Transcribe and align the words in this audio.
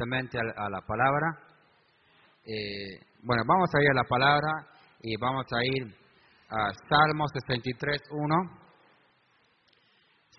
directamente 0.00 0.38
a, 0.38 0.68
la 0.70 0.80
palabra. 0.80 1.26
Eh, 2.44 2.98
bueno, 3.22 3.42
vamos 3.46 3.68
a 3.74 3.82
ir 3.82 3.90
a 3.90 3.94
la 3.94 4.04
palabra 4.04 4.48
y 5.02 5.16
vamos 5.16 5.44
a 5.52 5.58
ir 5.64 5.94
a 6.48 6.72
Salmo 6.88 7.26
63, 7.28 8.00
1. 8.10 8.36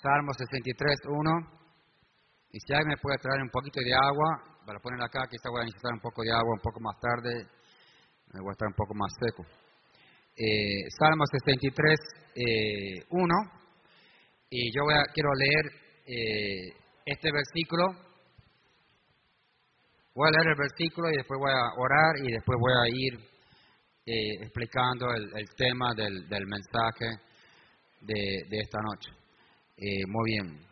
Salmo 0.02 0.34
63, 0.34 0.96
1. 1.06 1.32
Y 2.54 2.60
si 2.60 2.74
alguien 2.74 2.90
me 2.90 2.98
puede 2.98 3.18
traer 3.18 3.42
un 3.42 3.50
poquito 3.50 3.80
de 3.82 3.94
agua 3.94 4.60
para 4.66 4.80
poner 4.80 5.02
acá, 5.02 5.28
quizá 5.30 5.50
voy 5.50 5.62
a 5.62 5.66
necesitar 5.66 5.94
un 5.94 6.02
poco 6.02 6.24
de 6.24 6.32
agua 6.32 6.54
un 6.54 6.62
poco 6.62 6.80
más 6.82 7.00
tarde, 7.00 7.48
me 8.34 8.42
voy 8.42 8.50
a 8.50 8.58
estar 8.58 8.68
un 8.68 8.76
poco 8.76 8.94
más 8.96 9.12
seco. 9.22 9.44
Eh, 10.36 10.90
Salmo 10.98 11.24
63, 11.26 12.00
1. 13.10 13.36
Y 14.50 14.76
yo 14.76 14.84
voy 14.84 14.96
quiero 15.14 15.30
leer 15.34 15.66
eh, 16.08 16.76
este 17.06 17.32
versículo. 17.32 18.11
Voy 20.14 20.28
a 20.28 20.32
leer 20.32 20.48
el 20.52 20.60
versículo 20.60 21.10
y 21.10 21.16
después 21.16 21.40
voy 21.40 21.52
a 21.52 21.72
orar 21.80 22.14
y 22.22 22.32
después 22.34 22.60
voy 22.60 22.74
a 22.74 22.90
ir 22.92 23.14
eh, 24.06 24.44
explicando 24.44 25.08
el, 25.14 25.48
tema 25.56 25.94
del, 25.96 26.46
mensaje 26.48 27.06
de, 28.02 28.60
esta 28.60 28.80
noche. 28.82 29.10
Eh, 29.78 30.06
muy 30.08 30.32
bien. 30.32 30.68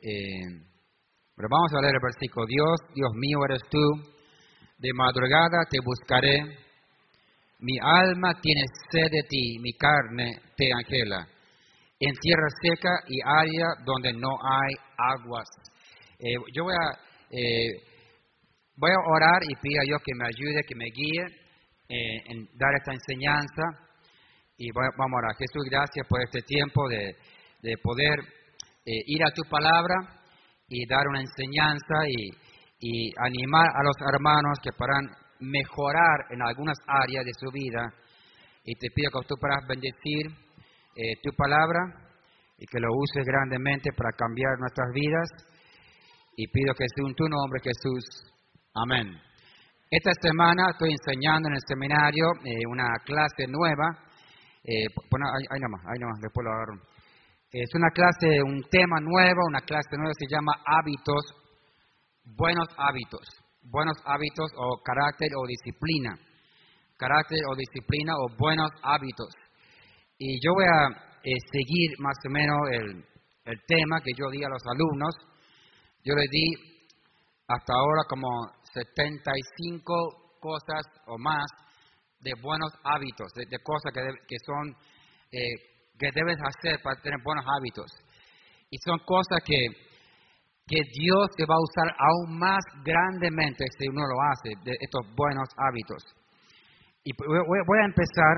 Eh, 0.00 0.64
pero 1.34 1.48
vamos 1.48 1.72
a 1.72 1.80
leer 1.80 1.94
el 1.94 2.02
versículo. 2.02 2.44
Dios, 2.46 2.76
Dios 2.94 3.10
mío 3.14 3.38
eres 3.48 3.62
tú. 3.70 3.80
De 4.76 4.92
madrugada 4.92 5.64
te 5.70 5.78
buscaré. 5.82 6.36
Mi 7.60 7.78
alma 7.80 8.38
tiene 8.38 8.64
sed 8.90 9.08
de 9.10 9.22
ti, 9.30 9.58
mi 9.60 9.72
carne 9.72 10.42
te 10.56 10.68
angela 10.72 11.26
en 12.04 12.14
tierra 12.16 12.48
seca 12.60 12.90
y 13.06 13.16
área 13.24 13.66
donde 13.86 14.12
no 14.12 14.30
hay 14.42 14.74
aguas. 14.98 15.48
Eh, 16.18 16.34
yo 16.52 16.64
voy 16.64 16.74
a, 16.74 16.98
voy 18.76 18.90
a 18.90 19.10
orar 19.14 19.40
y 19.48 19.54
pido 19.56 19.80
a 19.80 19.84
Dios 19.84 20.00
que 20.04 20.14
me 20.14 20.26
ayude, 20.26 20.62
que 20.66 20.74
me 20.74 20.86
guíe 20.86 21.24
eh, 21.88 22.32
en 22.32 22.48
dar 22.56 22.74
esta 22.76 22.92
enseñanza. 22.92 23.62
Y 24.58 24.70
vamos 24.70 25.14
a 25.14 25.18
orar. 25.18 25.36
Jesús, 25.36 25.64
gracias 25.70 26.06
por 26.06 26.22
este 26.22 26.42
tiempo 26.42 26.88
de, 26.88 27.16
de 27.62 27.74
poder 27.82 28.18
ir 28.84 29.24
a 29.24 29.30
tu 29.30 29.42
palabra 29.48 29.94
y 30.68 30.86
dar 30.86 31.06
una 31.08 31.20
enseñanza 31.20 31.94
y, 32.08 32.30
y 32.82 33.12
animar 33.16 33.66
a 33.74 33.82
los 33.84 33.96
hermanos 34.12 34.58
que 34.62 34.72
puedan 34.72 35.06
mejorar 35.38 36.26
en 36.30 36.42
algunas 36.42 36.76
áreas 36.86 37.24
de 37.24 37.32
su 37.38 37.50
vida. 37.52 37.94
Y 38.64 38.74
te 38.74 38.88
pido 38.94 39.10
que 39.10 39.26
tú 39.28 39.34
puedas 39.38 39.62
bendecir 39.68 40.26
eh, 40.94 41.14
tu 41.22 41.30
palabra 41.36 41.78
y 42.58 42.66
que 42.66 42.80
lo 42.80 42.88
uses 42.94 43.24
grandemente 43.24 43.90
para 43.96 44.10
cambiar 44.12 44.58
nuestras 44.58 44.88
vidas. 44.94 45.28
Y 46.36 46.46
pido 46.48 46.74
que 46.74 46.84
en 46.84 47.14
tu 47.14 47.28
nombre, 47.28 47.60
Jesús. 47.62 48.31
Amén. 48.74 49.04
Esta 49.90 50.12
semana 50.22 50.70
estoy 50.72 50.92
enseñando 50.96 51.48
en 51.48 51.56
el 51.56 51.60
seminario 51.68 52.24
eh, 52.42 52.64
una 52.70 52.88
clase 53.04 53.44
nueva. 53.46 53.84
Eh, 54.64 54.88
bueno, 55.10 55.26
ahí, 55.28 55.44
ahí 55.52 55.60
nomás, 55.60 55.82
ahí 55.92 56.00
nomás, 56.00 56.16
después 56.22 56.40
lo 56.40 56.52
agarro. 56.56 56.80
Es 57.52 57.68
una 57.74 57.90
clase, 57.92 58.40
un 58.40 58.64
tema 58.70 58.96
nuevo, 59.00 59.44
una 59.46 59.60
clase 59.60 59.92
nueva, 59.92 60.14
se 60.16 60.24
llama 60.24 60.52
hábitos, 60.64 61.20
buenos 62.24 62.64
hábitos, 62.78 63.20
buenos 63.60 63.98
hábitos 64.06 64.48
o 64.56 64.80
carácter 64.82 65.28
o 65.36 65.46
disciplina, 65.46 66.16
carácter 66.96 67.40
o 67.44 67.54
disciplina 67.54 68.16
o 68.16 68.34
buenos 68.38 68.70
hábitos. 68.82 69.28
Y 70.16 70.40
yo 70.40 70.54
voy 70.54 70.64
a 70.64 70.88
eh, 71.20 71.36
seguir 71.52 71.90
más 71.98 72.16
o 72.24 72.30
menos 72.30 72.56
el, 72.72 73.04
el 73.52 73.58
tema 73.68 74.00
que 74.00 74.12
yo 74.16 74.30
di 74.30 74.42
a 74.42 74.48
los 74.48 74.64
alumnos. 74.64 75.12
Yo 76.04 76.14
les 76.14 76.30
di 76.30 76.72
hasta 77.52 77.74
ahora 77.74 78.02
como 78.08 78.28
75 78.74 80.38
cosas 80.40 80.82
o 81.06 81.18
más 81.18 81.46
de 82.20 82.32
buenos 82.40 82.72
hábitos, 82.84 83.32
de, 83.34 83.58
cosas 83.62 83.92
que, 83.92 84.00
que 84.26 84.36
son 84.46 84.76
eh, 85.32 85.72
que 85.98 86.10
debes 86.14 86.38
hacer 86.42 86.80
para 86.82 87.00
tener 87.00 87.18
buenos 87.22 87.44
hábitos. 87.46 87.90
Y 88.70 88.76
son 88.84 88.98
cosas 89.06 89.38
que, 89.44 89.58
que 90.66 90.80
Dios 90.98 91.30
te 91.36 91.44
va 91.46 91.54
a 91.54 91.62
usar 91.62 91.88
aún 91.98 92.38
más 92.38 92.62
grandemente 92.84 93.64
si 93.78 93.88
uno 93.88 94.02
lo 94.02 94.18
hace, 94.20 94.50
de 94.64 94.76
estos 94.80 95.06
buenos 95.14 95.48
hábitos. 95.56 96.02
Y 97.04 97.12
voy 97.16 97.78
a 97.82 97.86
empezar 97.86 98.34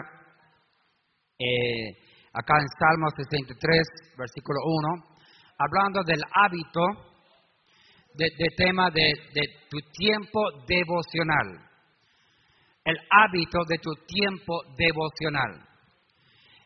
eh, 1.38 1.88
acá 2.32 2.54
en 2.59 2.69
Salmos 2.78 3.12
63, 3.16 4.16
versículo 4.19 4.59
1, 4.64 5.04
hablando 5.59 6.03
del 6.04 6.20
hábito 6.32 7.13
de, 8.14 8.47
tema 8.56 8.91
de, 8.91 9.12
tu 9.69 9.78
tiempo 9.92 10.41
devocional. 10.66 11.70
El 12.84 12.97
hábito 13.10 13.58
de 13.69 13.78
tu 13.78 13.91
tiempo 14.06 14.60
devocional. 14.76 15.66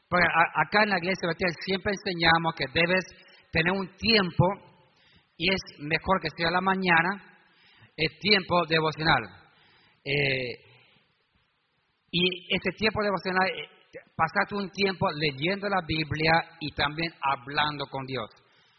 Porque 0.08 0.26
acá 0.26 0.82
en 0.82 0.90
la 0.90 0.98
iglesia 0.98 1.28
siempre 1.64 1.92
enseñamos 1.92 2.54
que 2.54 2.64
debes 2.72 3.04
tener 3.50 3.72
un 3.72 3.88
tiempo, 3.96 4.46
y 5.36 5.52
es 5.52 5.60
mejor 5.80 6.20
que 6.20 6.28
sea 6.36 6.50
la 6.50 6.60
mañana, 6.60 7.40
el 7.96 8.18
tiempo 8.18 8.64
devocional. 8.66 9.22
Eh, 10.04 10.68
y 12.10 12.54
este 12.54 12.70
tiempo 12.78 13.02
devocional 13.02 13.48
eh, 13.48 13.68
pasaste 14.16 14.54
un 14.54 14.70
tiempo 14.70 15.06
leyendo 15.12 15.68
la 15.68 15.80
Biblia 15.86 16.32
y 16.60 16.72
también 16.72 17.12
hablando 17.20 17.86
con 17.86 18.04
Dios. 18.06 18.28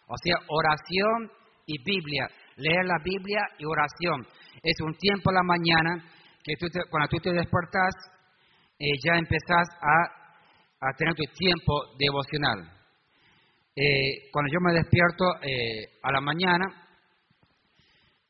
O 0.08 0.16
sea, 0.24 0.36
oración 0.48 1.32
y 1.66 1.84
Biblia. 1.84 2.28
Leer 2.60 2.86
la 2.86 2.98
Biblia 3.04 3.42
y 3.58 3.66
oración. 3.66 4.28
Es 4.62 4.76
un 4.82 4.94
tiempo 4.96 5.30
a 5.30 5.34
la 5.34 5.44
mañana 5.44 6.04
que 6.44 6.54
tú 6.60 6.68
cuando 6.90 7.08
tú 7.10 7.18
te 7.18 7.32
despertas, 7.32 7.94
eh, 8.78 8.92
ya 9.04 9.18
empezás 9.18 9.68
a, 9.82 10.94
tener 10.98 11.14
tu 11.14 11.24
tiempo 11.34 11.74
devocional. 11.98 12.72
Eh, 13.76 14.30
cuando 14.32 14.52
yo 14.52 14.60
me 14.62 14.74
despierto 14.74 15.26
eh, 15.42 16.00
a 16.04 16.12
la 16.12 16.22
mañana, 16.22 16.66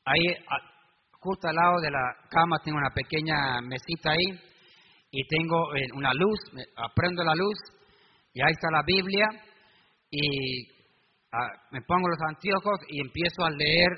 ahí 0.05 0.35
justo 1.19 1.47
al 1.47 1.55
lado 1.55 1.79
de 1.81 1.91
la 1.91 2.15
cama 2.29 2.57
tengo 2.63 2.77
una 2.77 2.89
pequeña 2.89 3.61
mesita 3.61 4.11
ahí 4.11 4.39
y 5.11 5.27
tengo 5.27 5.75
eh, 5.75 5.87
una 5.95 6.13
luz, 6.13 6.39
aprendo 6.75 7.23
la 7.23 7.35
luz 7.35 7.57
y 8.33 8.41
ahí 8.41 8.51
está 8.51 8.71
la 8.71 8.83
Biblia 8.85 9.27
y 10.09 10.67
ah, 11.31 11.51
me 11.71 11.81
pongo 11.81 12.07
los 12.07 12.19
anteojos 12.27 12.79
y 12.87 13.01
empiezo 13.01 13.43
a 13.43 13.49
leer 13.49 13.89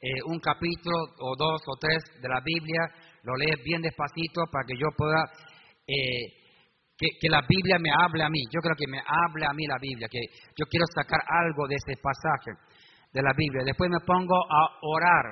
eh, 0.00 0.22
un 0.26 0.38
capítulo 0.40 0.96
o 1.18 1.36
dos 1.36 1.60
o 1.66 1.76
tres 1.78 1.98
de 2.20 2.28
la 2.28 2.40
Biblia, 2.44 2.80
lo 3.22 3.36
leo 3.36 3.54
bien 3.64 3.82
despacito 3.82 4.42
para 4.50 4.64
que 4.66 4.76
yo 4.76 4.88
pueda, 4.96 5.24
eh, 5.86 6.24
que, 6.96 7.08
que, 7.20 7.28
la 7.28 7.42
Biblia 7.46 7.78
me 7.78 7.90
hable 7.90 8.24
a 8.24 8.28
mí, 8.28 8.40
yo 8.52 8.60
creo 8.60 8.76
que 8.76 8.88
me 8.88 8.98
hable 8.98 9.44
a 9.46 9.52
mí 9.52 9.66
la 9.66 9.78
Biblia, 9.80 10.08
que 10.10 10.20
yo 10.56 10.64
quiero 10.70 10.86
sacar 10.94 11.20
algo 11.28 11.68
de 11.68 11.76
ese 11.76 12.00
pasaje 12.00 12.52
de 13.12 13.22
la 13.22 13.32
Biblia. 13.36 13.62
Después 13.64 13.90
me 13.90 14.00
pongo 14.06 14.36
a 14.36 14.78
orar, 14.82 15.26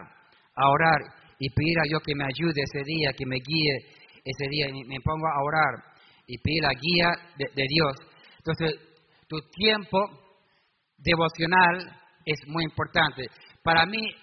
a 0.55 0.69
orar 0.69 1.01
y 1.39 1.49
pedir 1.51 1.79
a 1.79 1.89
Dios 1.89 2.03
que 2.05 2.15
me 2.15 2.25
ayude 2.25 2.63
ese 2.63 2.83
día, 2.85 3.13
que 3.17 3.27
me 3.27 3.37
guíe 3.37 3.77
ese 4.25 4.49
día 4.51 4.67
y 4.69 4.85
me 4.85 5.01
pongo 5.01 5.27
a 5.27 5.43
orar 5.43 5.99
y 6.27 6.37
pido 6.39 6.69
la 6.69 6.75
guía 6.75 7.11
de, 7.37 7.65
Dios. 7.69 7.97
Entonces, 8.39 8.75
tu 9.27 9.41
tiempo 9.53 9.99
devocional 10.99 11.79
es 12.25 12.39
muy 12.49 12.65
importante. 12.65 13.25
Para 13.63 13.87
mí, 13.87 14.15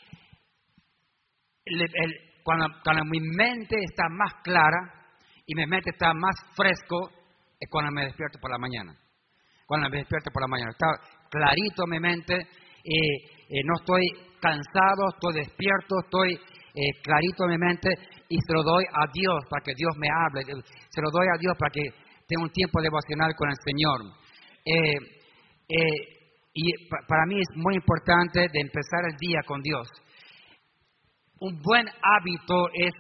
cuando, 2.44 2.68
mi 3.06 3.20
mente 3.20 3.76
está 3.84 4.08
más 4.10 4.34
clara 4.44 4.78
y 5.46 5.56
mi 5.56 5.66
mente 5.66 5.92
está 5.92 6.14
más 6.14 6.36
fresco, 6.56 7.10
es 7.60 7.70
cuando 7.70 7.92
me 7.92 8.06
despierto 8.06 8.40
por 8.40 8.52
la 8.52 8.58
mañana. 8.58 8.96
Cuando 9.66 9.90
me 9.90 9.98
despierto 9.98 10.30
por 10.32 10.44
la 10.44 10.48
mañana. 10.48 10.72
Está 10.72 10.88
clarito 11.30 11.88
mi 11.88 12.00
mente, 12.00 12.36
eh, 12.36 13.62
no 13.66 13.74
estoy 13.80 14.08
cansado, 14.40 15.10
estoy 15.14 15.34
despierto, 15.42 15.96
estoy 16.04 16.34
eh, 16.76 17.02
clarito 17.02 17.48
mi 17.48 17.58
mente 17.58 17.90
y 18.28 18.36
se 18.36 18.54
lo 18.54 18.62
doy 18.62 18.84
a 18.84 19.08
Dios 19.14 19.40
para 19.50 19.64
que 19.64 19.74
Dios 19.78 19.96
me 19.98 20.08
hable, 20.10 20.44
se 20.44 21.02
lo 21.02 21.10
doy 21.10 21.28
a 21.34 21.40
Dios 21.40 21.56
para 21.58 21.72
que 21.72 21.82
tenga 22.28 22.44
un 22.44 22.52
tiempo 22.52 22.82
devocional 22.82 23.34
con 23.36 23.50
el 23.50 23.56
Señor. 23.64 24.00
Eh, 24.66 24.98
eh, 25.70 26.16
y 26.54 26.88
para 27.08 27.26
mí 27.28 27.40
es 27.40 27.48
muy 27.56 27.76
importante 27.76 28.40
de 28.52 28.60
empezar 28.60 29.08
el 29.10 29.16
día 29.18 29.40
con 29.46 29.62
Dios. 29.62 29.88
Un 31.40 31.62
buen 31.62 31.86
hábito 31.88 32.68
es 32.74 32.94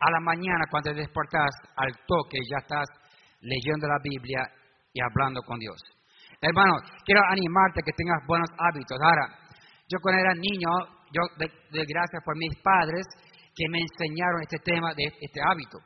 a 0.00 0.10
la 0.10 0.20
mañana 0.20 0.64
cuando 0.70 0.90
te 0.90 1.00
despertas 1.00 1.50
al 1.76 1.92
toque, 2.06 2.38
ya 2.50 2.58
estás 2.58 2.86
leyendo 3.40 3.86
la 3.86 3.98
Biblia 4.02 4.42
y 4.92 5.00
hablando 5.00 5.42
con 5.42 5.58
Dios. 5.58 5.76
Hermano, 6.40 6.74
quiero 7.04 7.20
animarte 7.28 7.80
a 7.80 7.84
que 7.84 7.92
tengas 7.92 8.26
buenos 8.26 8.48
hábitos. 8.58 8.96
Ahora, 9.02 9.26
yo 9.88 9.98
cuando 10.00 10.20
era 10.20 10.34
niño, 10.34 10.70
yo 11.12 11.22
de 11.38 11.84
gracias 11.84 12.22
por 12.24 12.36
mis 12.36 12.56
padres, 12.62 13.04
que 13.54 13.68
me 13.68 13.80
enseñaron 13.80 14.40
este 14.42 14.58
tema, 14.64 14.94
de 14.94 15.04
este 15.20 15.40
hábito. 15.42 15.78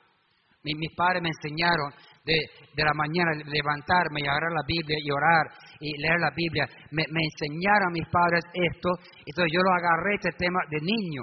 mis 0.62 0.94
padres 0.94 1.22
me 1.22 1.28
enseñaron 1.28 1.92
de, 2.24 2.38
la 2.76 2.94
mañana 2.94 3.32
levantarme 3.46 4.20
y 4.20 4.26
agarrar 4.26 4.52
la 4.52 4.66
Biblia 4.66 4.96
y 5.02 5.10
orar 5.10 5.46
y 5.80 5.90
leer 6.00 6.20
la 6.20 6.30
Biblia. 6.34 6.64
Me, 6.92 7.02
enseñaron 7.02 7.92
mis 7.92 8.06
padres 8.08 8.44
esto, 8.52 8.90
entonces 9.26 9.50
yo 9.52 9.60
lo 9.62 9.72
agarré 9.74 10.14
este 10.14 10.32
tema 10.38 10.60
de 10.70 10.78
niño. 10.80 11.22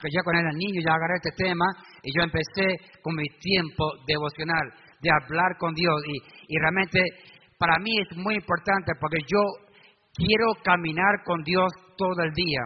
Que 0.00 0.08
ya 0.10 0.22
cuando 0.24 0.40
era 0.40 0.56
niño 0.56 0.80
ya 0.80 0.94
agarré 0.94 1.16
este 1.22 1.36
tema 1.36 1.66
y 2.02 2.10
yo 2.16 2.22
empecé 2.24 2.98
con 3.02 3.14
mi 3.14 3.28
tiempo 3.38 3.84
devocional, 4.06 4.72
de 5.00 5.10
hablar 5.10 5.56
con 5.58 5.74
Dios. 5.74 6.00
Y, 6.06 6.54
y 6.54 6.58
realmente 6.58 7.00
para 7.58 7.78
mí 7.78 7.92
es 8.00 8.16
muy 8.16 8.34
importante 8.34 8.92
porque 8.98 9.20
yo 9.28 9.42
quiero 10.14 10.54
caminar 10.64 11.22
con 11.24 11.42
Dios 11.42 11.70
todo 11.96 12.24
el 12.24 12.32
día. 12.32 12.60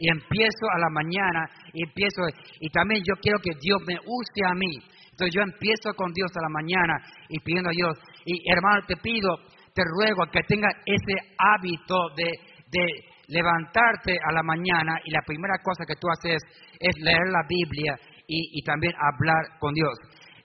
Y 0.00 0.08
empiezo 0.10 0.64
a 0.72 0.78
la 0.78 0.90
mañana 0.90 1.50
y 1.72 1.82
empiezo, 1.82 2.22
y 2.60 2.68
también 2.70 3.02
yo 3.04 3.14
quiero 3.20 3.38
que 3.40 3.50
Dios 3.60 3.82
me 3.86 3.98
use 3.98 4.40
a 4.46 4.54
mí. 4.54 4.78
Entonces 5.10 5.34
yo 5.34 5.42
empiezo 5.42 5.92
con 5.96 6.12
Dios 6.12 6.30
a 6.36 6.42
la 6.42 6.48
mañana 6.48 6.94
y 7.28 7.38
pidiendo 7.40 7.70
a 7.70 7.72
Dios. 7.72 7.98
Y 8.24 8.48
hermano, 8.50 8.86
te 8.86 8.96
pido, 8.96 9.36
te 9.74 9.82
ruego 9.84 10.24
que 10.30 10.40
tengas 10.46 10.72
ese 10.86 11.34
hábito 11.36 11.98
de, 12.16 12.30
de 12.70 12.86
levantarte 13.28 14.16
a 14.28 14.32
la 14.32 14.42
mañana 14.42 14.98
y 15.04 15.10
la 15.10 15.22
primera 15.26 15.54
cosa 15.62 15.84
que 15.86 15.96
tú 15.96 16.08
haces 16.10 16.42
es 16.78 16.94
leer 17.00 17.28
la 17.28 17.44
Biblia 17.48 17.96
y, 18.26 18.62
también 18.62 18.92
hablar 18.92 19.58
con 19.58 19.72
Dios. 19.72 19.92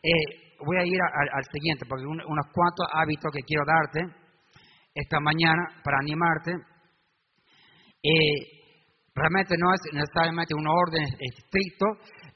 Eh, 0.01 0.56
voy 0.65 0.77
a 0.77 0.85
ir 0.85 1.00
al 1.01 1.44
siguiente, 1.51 1.85
porque 1.88 2.06
unos 2.06 2.47
cuantos 2.53 2.88
hábitos 2.94 3.31
que 3.33 3.44
quiero 3.44 3.63
darte 3.65 4.24
esta 4.94 5.19
mañana 5.19 5.81
para 5.83 5.97
animarte. 6.00 6.51
Eh, 8.03 8.63
realmente 9.15 9.56
no 9.57 9.74
es 9.74 9.81
necesariamente 9.94 10.53
un 10.53 10.68
orden 10.68 11.03
estricto, 11.19 11.86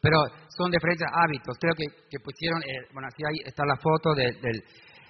pero 0.02 0.18
son 0.50 0.72
diferentes 0.72 1.08
hábitos. 1.12 1.58
Creo 1.60 1.74
que, 1.76 1.86
que 2.10 2.20
pusieron, 2.20 2.62
eh, 2.64 2.88
bueno, 2.94 3.08
así 3.08 3.24
ahí 3.24 3.40
está 3.46 3.64
la 3.66 3.78
foto 3.78 4.14
de, 4.14 4.32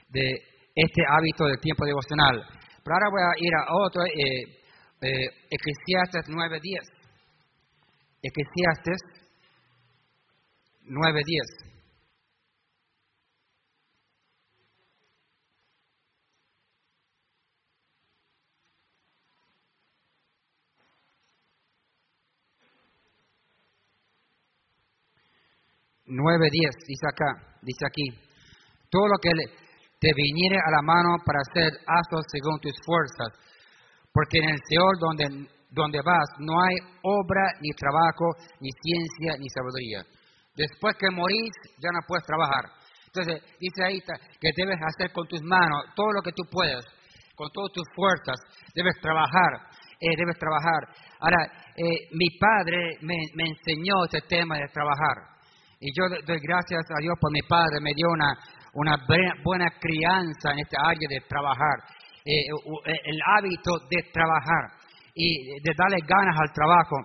de, 0.10 0.32
este 0.76 1.02
hábito 1.10 1.46
del 1.46 1.60
tiempo 1.60 1.86
devocional. 1.86 2.44
Pero 2.84 2.94
ahora 2.94 3.10
voy 3.10 3.22
a 3.22 3.46
ir 3.46 3.54
a 3.54 3.66
otro, 3.74 4.04
eh, 4.06 4.67
eh, 5.02 5.28
Eclesiastes 5.50 6.26
9.10. 6.28 6.98
Eclesiastes 8.22 9.00
9.10. 10.86 11.68
9.10, 26.08 26.88
dice 26.88 27.06
acá, 27.06 27.60
dice 27.62 27.86
aquí, 27.86 28.08
todo 28.90 29.08
lo 29.08 29.18
que 29.20 29.30
te 30.00 30.12
viniere 30.16 30.56
a 30.56 30.72
la 30.72 30.82
mano 30.82 31.18
para 31.26 31.40
hacer, 31.44 31.80
hazlo 31.86 32.22
según 32.32 32.60
tus 32.62 32.72
fuerzas, 32.86 33.28
porque 34.14 34.40
en 34.40 34.50
el 34.50 34.60
Seol 34.70 34.96
donde, 35.00 35.26
donde 35.72 36.00
vas 36.04 36.30
no 36.40 36.54
hay 36.62 36.76
obra, 37.04 37.44
ni 37.62 37.70
trabajo, 37.72 38.26
ni 38.60 38.70
ciencia, 38.82 39.38
ni 39.40 39.48
sabiduría. 39.50 40.04
Después 40.56 40.96
que 40.98 41.12
morís, 41.12 41.54
ya 41.78 41.90
no 41.94 42.00
puedes 42.08 42.26
trabajar. 42.26 42.66
Entonces, 43.06 43.42
dice 43.60 43.84
ahí 43.86 44.00
que 44.40 44.50
debes 44.56 44.80
hacer 44.82 45.12
con 45.12 45.28
tus 45.28 45.42
manos 45.44 45.86
todo 45.96 46.12
lo 46.14 46.22
que 46.22 46.32
tú 46.32 46.44
puedes, 46.52 46.86
con 47.36 47.50
todas 47.54 47.72
tus 47.74 47.86
fuerzas, 47.96 48.36
debes 48.74 48.96
trabajar, 49.02 49.70
eh, 50.00 50.16
debes 50.18 50.38
trabajar. 50.38 50.82
Ahora, 51.20 51.46
eh, 51.76 52.10
mi 52.14 52.30
padre 52.38 52.98
me, 53.02 53.16
me 53.36 53.50
enseñó 53.50 54.06
este 54.06 54.22
tema 54.28 54.58
de 54.58 54.68
trabajar. 54.74 55.38
Y 55.80 55.94
yo 55.94 56.10
doy 56.10 56.40
gracias 56.42 56.82
a 56.90 57.02
Dios 57.02 57.14
por 57.22 57.32
mi 57.32 57.42
padre, 57.44 57.80
me 57.82 57.94
dio 57.96 58.10
una, 58.10 58.34
una 58.74 58.98
buena 59.44 59.70
crianza 59.80 60.52
en 60.54 60.60
esta 60.60 60.82
área 60.82 61.08
de 61.08 61.22
trabajar, 61.28 61.78
eh, 62.28 62.44
eh, 62.44 63.02
el 63.06 63.20
hábito 63.26 63.80
de 63.90 64.04
trabajar 64.12 64.76
y 65.16 65.62
de 65.62 65.72
darle 65.78 65.98
ganas 66.06 66.36
al 66.38 66.52
trabajo. 66.52 66.98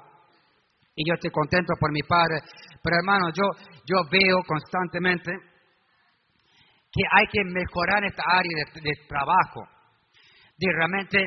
Y 0.96 1.08
yo 1.08 1.14
estoy 1.14 1.30
contento 1.30 1.74
por 1.78 1.92
mi 1.92 2.02
padre. 2.02 2.40
Pero 2.82 2.96
hermano, 2.96 3.28
yo, 3.30 3.44
yo 3.86 4.02
veo 4.10 4.42
constantemente 4.44 5.30
que 6.90 7.02
hay 7.08 7.26
que 7.30 7.44
mejorar 7.44 8.04
esta 8.04 8.24
área 8.26 8.64
de, 8.74 8.92
trabajo, 9.08 9.62
de 10.58 10.66
realmente 10.74 11.18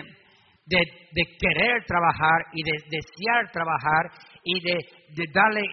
de, 0.65 1.37
querer 1.39 1.85
trabajar 1.87 2.45
y 2.51 2.63
de 2.63 2.77
desear 2.91 3.49
trabajar 3.51 4.11
y 4.43 4.59
de, 4.59 4.75
de 5.15 5.23
darle 5.33 5.63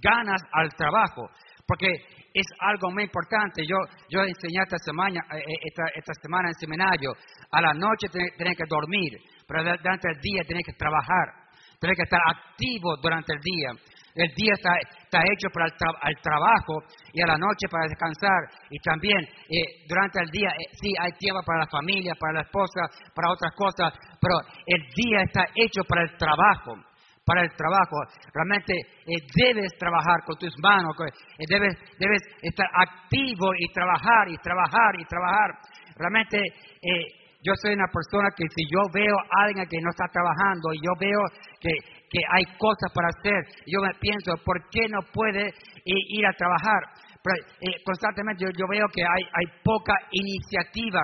ganas 0.00 0.40
al 0.52 0.68
trabajo, 0.74 1.28
porque 1.66 1.88
es 2.34 2.46
algo 2.60 2.90
muy 2.90 3.04
importante. 3.04 3.62
Yo, 3.66 3.76
yo 4.08 4.22
enseñé 4.22 4.62
esta 4.62 4.78
semana, 4.78 5.20
eh, 5.32 5.42
esta, 5.64 5.84
esta 5.94 6.14
semana 6.22 6.48
en 6.48 6.54
seminario, 6.54 7.12
a 7.52 7.60
la 7.60 7.74
noche 7.74 8.08
tenés 8.10 8.56
que 8.56 8.64
dormir, 8.68 9.12
pero 9.46 9.62
durante 9.62 10.08
el 10.08 10.20
día 10.20 10.42
tenés 10.48 10.64
que 10.64 10.72
trabajar, 10.72 11.52
tenés 11.78 11.96
que 11.96 12.04
estar 12.04 12.20
activo 12.26 12.96
durante 13.02 13.32
el 13.34 13.40
día. 13.40 13.70
El 14.14 14.28
día 14.34 14.52
está, 14.52 14.72
está 14.76 15.20
hecho 15.24 15.48
para 15.52 15.66
el, 15.66 16.16
trabajo 16.20 16.84
y 17.14 17.22
a 17.22 17.26
la 17.26 17.38
noche 17.38 17.64
para 17.70 17.88
descansar. 17.88 18.44
Y 18.68 18.78
también 18.80 19.16
eh, 19.48 19.88
durante 19.88 20.20
el 20.20 20.28
día, 20.28 20.52
sí, 20.72 20.92
hay 21.00 21.12
tiempo 21.12 21.40
para 21.46 21.60
la 21.60 21.66
familia, 21.66 22.12
para 22.20 22.34
la 22.34 22.42
esposa, 22.42 22.92
para 23.14 23.32
otras 23.32 23.52
cosas, 23.56 23.94
pero 24.20 24.36
el 24.66 24.82
día 24.94 25.22
está 25.22 25.44
hecho 25.56 25.82
para 25.88 26.02
el 26.02 26.16
trabajo 26.18 26.76
para 27.24 27.42
el 27.42 27.50
trabajo. 27.54 27.96
Realmente 28.34 28.74
eh, 28.74 29.22
debes 29.34 29.70
trabajar 29.78 30.24
con 30.26 30.36
tus 30.36 30.52
manos, 30.60 30.94
eh, 31.06 31.44
debes, 31.48 31.74
debes 31.98 32.22
estar 32.42 32.66
activo 32.74 33.50
y 33.58 33.72
trabajar 33.72 34.28
y 34.28 34.36
trabajar 34.38 34.92
y 34.98 35.04
trabajar. 35.04 35.50
Realmente 35.96 36.38
eh, 36.38 37.21
yo 37.42 37.52
soy 37.60 37.74
una 37.74 37.90
persona 37.92 38.28
que 38.36 38.44
si 38.54 38.64
yo 38.70 38.80
veo 38.92 39.16
a 39.18 39.44
alguien 39.46 39.66
que 39.68 39.80
no 39.80 39.90
está 39.90 40.06
trabajando 40.12 40.72
y 40.72 40.78
yo 40.78 40.92
veo 40.98 41.20
que, 41.60 41.70
que 42.08 42.20
hay 42.30 42.44
cosas 42.56 42.90
para 42.94 43.08
hacer, 43.08 43.62
yo 43.66 43.80
me 43.82 43.94
pienso, 43.98 44.32
¿por 44.44 44.58
qué 44.70 44.88
no 44.88 45.00
puede 45.12 45.52
ir 45.84 46.26
a 46.26 46.32
trabajar? 46.32 46.80
Pero, 47.22 47.74
constantemente 47.84 48.44
yo, 48.56 48.66
veo 48.68 48.86
que 48.92 49.02
hay, 49.02 49.22
hay 49.22 49.46
poca 49.62 49.94
iniciativa, 50.10 51.02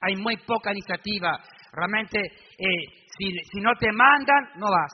hay 0.00 0.16
muy 0.16 0.36
poca 0.38 0.72
iniciativa. 0.72 1.38
Realmente, 1.72 2.20
si, 3.18 3.30
si 3.52 3.60
no 3.60 3.72
te 3.78 3.92
mandan, 3.92 4.56
no 4.56 4.70
vas. 4.70 4.92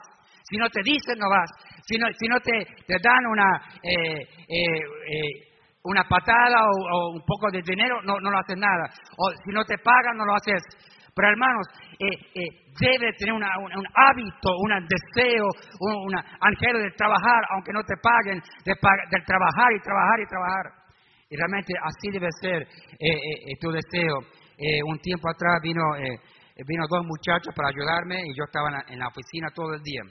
Si 0.49 0.57
no 0.57 0.69
te 0.69 0.81
dicen, 0.83 1.17
no 1.17 1.29
vas. 1.29 1.49
Si 1.87 1.97
no, 1.97 2.07
si 2.17 2.27
no 2.27 2.39
te, 2.39 2.65
te 2.85 2.95
dan 3.01 3.25
una, 3.25 3.61
eh, 3.81 4.21
eh, 4.47 4.79
eh, 5.07 5.54
una 5.85 6.03
patada 6.03 6.57
o, 6.65 7.11
un 7.13 7.23
poco 7.25 7.49
de 7.51 7.61
dinero, 7.61 8.01
no, 8.03 8.19
no 8.19 8.31
lo 8.31 8.37
haces 8.37 8.57
nada. 8.57 8.89
O 9.17 9.31
si 9.43 9.51
no 9.51 9.63
te 9.63 9.77
pagan, 9.77 10.17
no 10.17 10.25
lo 10.25 10.35
haces. 10.35 10.61
Pero 11.15 11.29
hermanos, 11.29 11.65
debe 11.97 13.13
tener 13.17 13.33
un, 13.33 13.43
hábito, 13.43 14.51
un 14.59 14.71
deseo, 14.85 15.47
un, 15.79 16.13
anhelo 16.15 16.79
de 16.79 16.91
trabajar, 16.91 17.41
aunque 17.53 17.71
no 17.71 17.81
te 17.83 17.95
paguen, 18.01 18.41
de, 18.65 18.73
de, 18.73 19.23
trabajar 19.25 19.71
y 19.71 19.79
trabajar 19.79 20.19
y 20.19 20.27
trabajar. 20.27 20.65
Y 21.29 21.37
realmente 21.37 21.73
así 21.81 22.11
debe 22.11 22.27
ser 22.41 22.67
tu 23.61 23.71
deseo. 23.71 24.19
un 24.87 24.99
tiempo 24.99 25.29
atrás 25.29 25.61
vino, 25.63 25.83
vino 26.67 26.83
dos 26.89 27.05
muchachos 27.05 27.53
para 27.55 27.69
ayudarme 27.69 28.19
y 28.19 28.35
yo 28.35 28.43
estaba 28.43 28.67
en 28.89 28.99
la 28.99 29.07
oficina 29.07 29.47
todo 29.55 29.73
el 29.73 29.81
día 29.81 30.01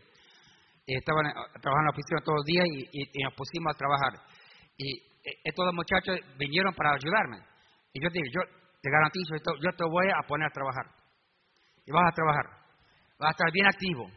estaban 0.86 1.24
trabajando 1.60 1.80
en 1.80 1.84
la 1.84 1.96
oficina 1.96 2.20
todo 2.24 2.36
el 2.36 2.46
día 2.46 2.62
y, 2.66 3.22
nos 3.22 3.34
pusimos 3.34 3.74
a 3.74 3.78
trabajar. 3.78 4.12
Y 4.76 4.98
eh, 4.98 5.13
estos 5.44 5.72
muchachos 5.72 6.20
vinieron 6.38 6.74
para 6.74 6.94
ayudarme. 6.94 7.38
Y 7.92 8.02
yo 8.02 8.08
dije, 8.10 8.26
yo 8.32 8.40
te 8.82 8.90
garantizo, 8.90 9.34
esto, 9.34 9.52
yo 9.62 9.70
te 9.76 9.84
voy 9.84 10.08
a 10.10 10.26
poner 10.26 10.48
a 10.48 10.50
trabajar. 10.50 10.86
Y 11.86 11.92
vas 11.92 12.04
a 12.08 12.14
trabajar. 12.14 12.46
Vas 13.18 13.28
a 13.28 13.30
estar 13.30 13.52
bien 13.52 13.66
activo. 13.66 14.10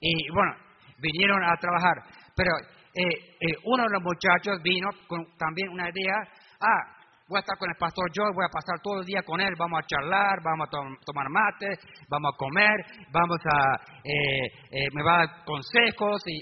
Y 0.00 0.30
bueno, 0.30 0.52
vinieron 0.98 1.42
a 1.42 1.56
trabajar. 1.56 2.02
Pero 2.34 2.50
eh, 2.94 3.36
eh, 3.40 3.56
uno 3.64 3.84
de 3.84 3.90
los 3.90 4.02
muchachos 4.02 4.62
vino 4.62 4.88
con 5.06 5.24
también 5.36 5.68
una 5.70 5.88
idea, 5.88 6.16
ah, 6.60 6.96
voy 7.28 7.38
a 7.38 7.40
estar 7.40 7.58
con 7.58 7.70
el 7.70 7.76
pastor 7.76 8.04
Joe, 8.14 8.32
voy 8.34 8.44
a 8.44 8.52
pasar 8.52 8.80
todo 8.82 9.00
el 9.00 9.06
día 9.06 9.22
con 9.22 9.40
él, 9.40 9.54
vamos 9.58 9.80
a 9.80 9.86
charlar, 9.86 10.38
vamos 10.42 10.68
a 10.68 10.70
tomar 11.04 11.28
mate, 11.28 11.78
vamos 12.08 12.32
a 12.32 12.36
comer, 12.36 12.76
vamos 13.10 13.38
a, 13.44 13.74
eh, 14.04 14.46
eh, 14.70 14.88
me 14.92 15.02
va 15.02 15.14
a 15.14 15.26
dar 15.26 15.44
consejos 15.44 16.22
y 16.26 16.40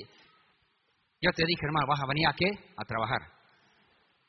yo 1.20 1.30
te 1.34 1.44
dije, 1.46 1.66
hermano, 1.66 1.86
¿vas 1.88 2.00
a 2.02 2.06
venir 2.06 2.28
a 2.28 2.34
qué? 2.34 2.50
A 2.76 2.84
trabajar. 2.84 3.33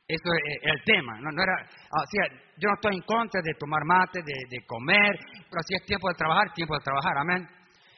Eso 0.08 0.30
es 0.38 0.60
el 0.62 0.84
tema, 0.84 1.20
no, 1.20 1.30
era, 1.32 1.56
o 1.66 2.06
sea, 2.06 2.38
yo 2.58 2.70
no 2.70 2.76
estoy 2.76 2.96
en 2.96 3.02
contra 3.02 3.42
de 3.42 3.54
tomar 3.58 3.84
mate, 3.86 4.22
de, 4.22 4.60
comer, 4.68 5.18
pero 5.50 5.62
si 5.66 5.74
es 5.74 5.84
tiempo 5.86 6.08
de 6.10 6.14
trabajar, 6.14 6.54
tiempo 6.54 6.76
de 6.76 6.84
trabajar, 6.84 7.18
amén 7.18 7.48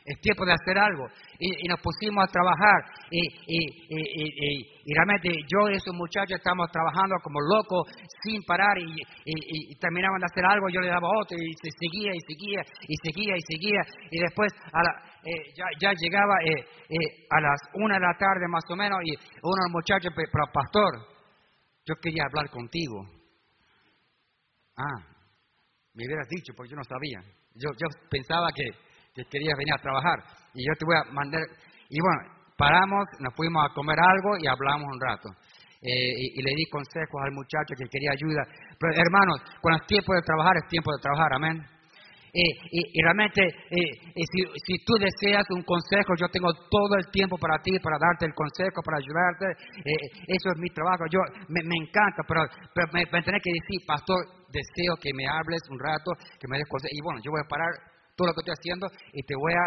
es 0.08 0.16
tiempo 0.22 0.46
de 0.46 0.54
hacer 0.54 0.78
algo. 0.80 1.06
Y, 1.38 1.68
nos 1.68 1.84
pusimos 1.84 2.24
a 2.24 2.32
trabajar. 2.32 2.80
Y, 3.12 3.20
y, 3.44 4.94
realmente 4.96 5.28
yo 5.52 5.70
y 5.70 5.76
esos 5.76 5.94
muchachos 5.94 6.40
estamos 6.40 6.72
trabajando 6.72 7.16
como 7.22 7.42
locos, 7.42 7.92
sin 8.24 8.42
parar. 8.48 8.80
Y, 8.80 9.76
terminaban 9.76 10.20
de 10.20 10.28
hacer 10.32 10.46
algo, 10.46 10.70
yo 10.72 10.80
le 10.80 10.88
daba 10.88 11.12
otro, 11.12 11.36
y 11.36 11.52
se 11.60 11.70
seguía 11.76 12.12
y 12.16 12.22
seguía 12.24 12.62
y 12.88 12.96
seguía 13.04 13.36
y 13.36 13.44
seguía. 13.52 13.82
Y 14.10 14.18
después 14.24 14.48
eh, 14.56 15.52
ya, 15.80 15.92
llegaba 15.92 16.36
eh, 16.40 16.64
eh, 16.88 17.28
a 17.30 17.42
las 17.42 17.60
una 17.76 17.96
de 17.96 18.08
la 18.08 18.16
tarde 18.18 18.48
más 18.48 18.64
o 18.72 18.76
menos, 18.76 18.98
y 19.04 19.12
uno 19.44 19.60
de 19.60 19.66
los 19.68 19.76
muchachos, 19.76 20.14
pero 20.16 20.48
pastor, 20.54 21.17
yo 21.88 21.96
quería 22.02 22.24
hablar 22.28 22.50
contigo. 22.50 23.06
Ah, 24.76 25.00
me 25.94 26.06
hubieras 26.06 26.28
dicho, 26.30 26.54
porque 26.56 26.72
yo 26.72 26.76
no 26.76 26.84
sabía. 26.84 27.20
Yo, 27.56 27.70
yo 27.72 27.88
pensaba 28.10 28.50
que 28.54 28.88
que 29.18 29.26
querías 29.26 29.58
venir 29.58 29.74
a 29.74 29.82
trabajar 29.82 30.18
y 30.54 30.62
yo 30.62 30.74
te 30.78 30.86
voy 30.86 30.96
a 30.96 31.12
mandar. 31.12 31.42
Y 31.90 31.98
bueno, 31.98 32.22
paramos, 32.56 33.06
nos 33.20 33.34
fuimos 33.34 33.66
a 33.66 33.74
comer 33.74 33.98
algo 33.98 34.38
y 34.38 34.46
hablamos 34.46 34.86
un 34.86 35.02
rato. 35.02 35.30
Eh, 35.82 36.38
y, 36.38 36.42
le 36.42 36.54
di 36.56 36.66
consejos 36.70 37.22
al 37.22 37.34
muchacho 37.34 37.74
que 37.78 37.90
quería 37.90 38.12
ayuda. 38.14 38.44
Pero 38.80 38.94
hermanos, 38.94 39.42
cuando 39.62 39.82
es 39.82 39.88
tiempo 39.88 40.14
de 40.14 40.22
trabajar, 40.22 40.54
es 40.58 40.70
tiempo 40.70 40.92
de 40.94 41.02
trabajar, 41.02 41.34
amén. 41.34 41.58
Y, 42.38 43.02
realmente, 43.02 43.42
si, 43.72 44.40
si, 44.66 44.86
tú 44.86 44.94
deseas 45.00 45.44
un 45.50 45.64
consejo, 45.64 46.14
yo 46.20 46.28
tengo 46.30 46.54
todo 46.70 46.98
el 46.98 47.10
tiempo 47.10 47.38
para 47.38 47.58
ti, 47.64 47.80
para 47.80 47.98
darte 47.98 48.26
el 48.26 48.34
consejo, 48.34 48.82
para 48.86 48.98
ayudarte. 48.98 49.46
eso 50.28 50.48
es 50.54 50.58
mi 50.60 50.70
trabajo. 50.70 51.06
Yo 51.10 51.20
me, 51.50 51.62
encanta, 51.62 52.22
pero, 52.28 52.46
pero 52.74 52.88
me, 52.94 53.02
me 53.10 53.24
tenés 53.24 53.42
que 53.42 53.54
decir, 53.54 53.82
pastor, 53.88 54.22
deseo 54.54 54.94
que 55.02 55.10
me 55.18 55.26
hables 55.26 55.62
un 55.70 55.80
rato, 55.80 56.14
que 56.38 56.48
me 56.48 56.58
des 56.58 56.70
consejos. 56.70 56.94
Y 56.94 57.02
bueno, 57.02 57.20
yo 57.24 57.32
voy 57.32 57.42
a 57.42 57.50
parar 57.50 57.74
todo 58.16 58.28
lo 58.30 58.34
que 58.34 58.42
estoy 58.46 58.54
haciendo 58.54 58.88
y 59.14 59.22
te 59.26 59.36
voy 59.36 59.54
a, 59.54 59.66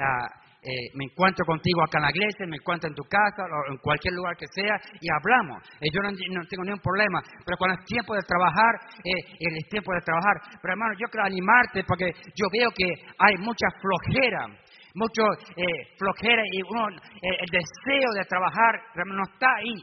a 0.00 0.45
eh, 0.66 0.90
me 0.98 1.04
encuentro 1.06 1.46
contigo 1.46 1.78
acá 1.78 1.98
en 1.98 2.02
la 2.02 2.10
iglesia, 2.10 2.42
me 2.50 2.56
encuentro 2.58 2.90
en 2.90 2.94
tu 2.98 3.04
casa 3.06 3.46
o 3.46 3.70
en 3.70 3.78
cualquier 3.78 4.14
lugar 4.14 4.34
que 4.34 4.50
sea 4.50 4.74
y 4.98 5.06
hablamos. 5.06 5.62
Eh, 5.78 5.86
yo 5.94 6.02
no, 6.02 6.10
tengo 6.50 6.64
ningún 6.66 6.82
problema, 6.82 7.22
pero 7.46 7.54
cuando 7.56 7.78
es 7.78 7.86
tiempo 7.86 8.18
de 8.18 8.22
trabajar, 8.26 8.74
eh, 8.98 9.22
es 9.38 9.68
tiempo 9.70 9.94
de 9.94 10.02
trabajar. 10.02 10.58
Pero 10.58 10.74
hermano, 10.74 10.98
yo 10.98 11.06
quiero 11.06 11.24
animarte 11.24 11.84
porque 11.86 12.10
yo 12.34 12.50
veo 12.50 12.74
que 12.74 12.90
hay 13.14 13.38
mucha 13.38 13.70
flojera, 13.78 14.50
mucho 14.98 15.22
eh, 15.54 15.94
flojera 15.94 16.42
y 16.50 16.58
uno, 16.66 16.88
el 16.90 17.50
deseo 17.54 18.10
de 18.18 18.24
trabajar 18.26 18.74
no 19.06 19.22
está 19.22 19.46
ahí. 19.62 19.78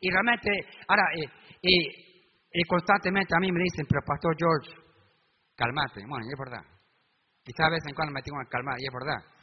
Y 0.00 0.10
realmente, 0.10 0.50
ahora, 0.88 1.04
y, 1.62 2.64
constantemente 2.66 3.34
a 3.36 3.40
mí 3.40 3.52
me 3.52 3.62
dicen, 3.62 3.86
pero 3.88 4.02
Pastor 4.04 4.34
George, 4.34 4.82
calmate. 5.54 6.02
Bueno, 6.08 6.26
es 6.26 6.38
verdad. 6.38 6.64
Quizás 7.44 7.66
a 7.66 7.70
veces 7.70 7.86
en 7.86 7.94
cuando 7.94 8.12
me 8.12 8.22
tengo 8.22 8.38
que 8.42 8.50
calmar, 8.50 8.74
y 8.80 8.86
es 8.86 8.92
verdad. 8.92 9.33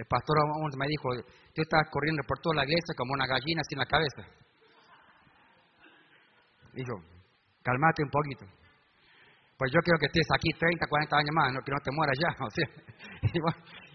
El 0.00 0.06
pastor 0.08 0.32
me 0.80 0.88
dijo, 0.88 1.12
tú 1.52 1.60
estás 1.60 1.84
corriendo 1.92 2.24
por 2.24 2.40
toda 2.40 2.56
la 2.56 2.64
iglesia 2.64 2.96
como 2.96 3.12
una 3.12 3.28
gallina 3.28 3.60
sin 3.68 3.76
la 3.76 3.84
cabeza. 3.84 4.24
Dijo, 6.72 6.96
calmate 7.60 8.00
un 8.00 8.08
poquito. 8.08 8.48
Pues 9.60 9.68
yo 9.68 9.80
quiero 9.84 10.00
que 10.00 10.08
estés 10.08 10.24
aquí 10.32 10.56
30, 10.56 10.88
40 10.88 11.16
años 11.20 11.34
más, 11.36 11.52
que 11.52 11.72
no 11.76 11.84
te 11.84 11.92
mueras 11.92 12.16
ya. 12.16 12.32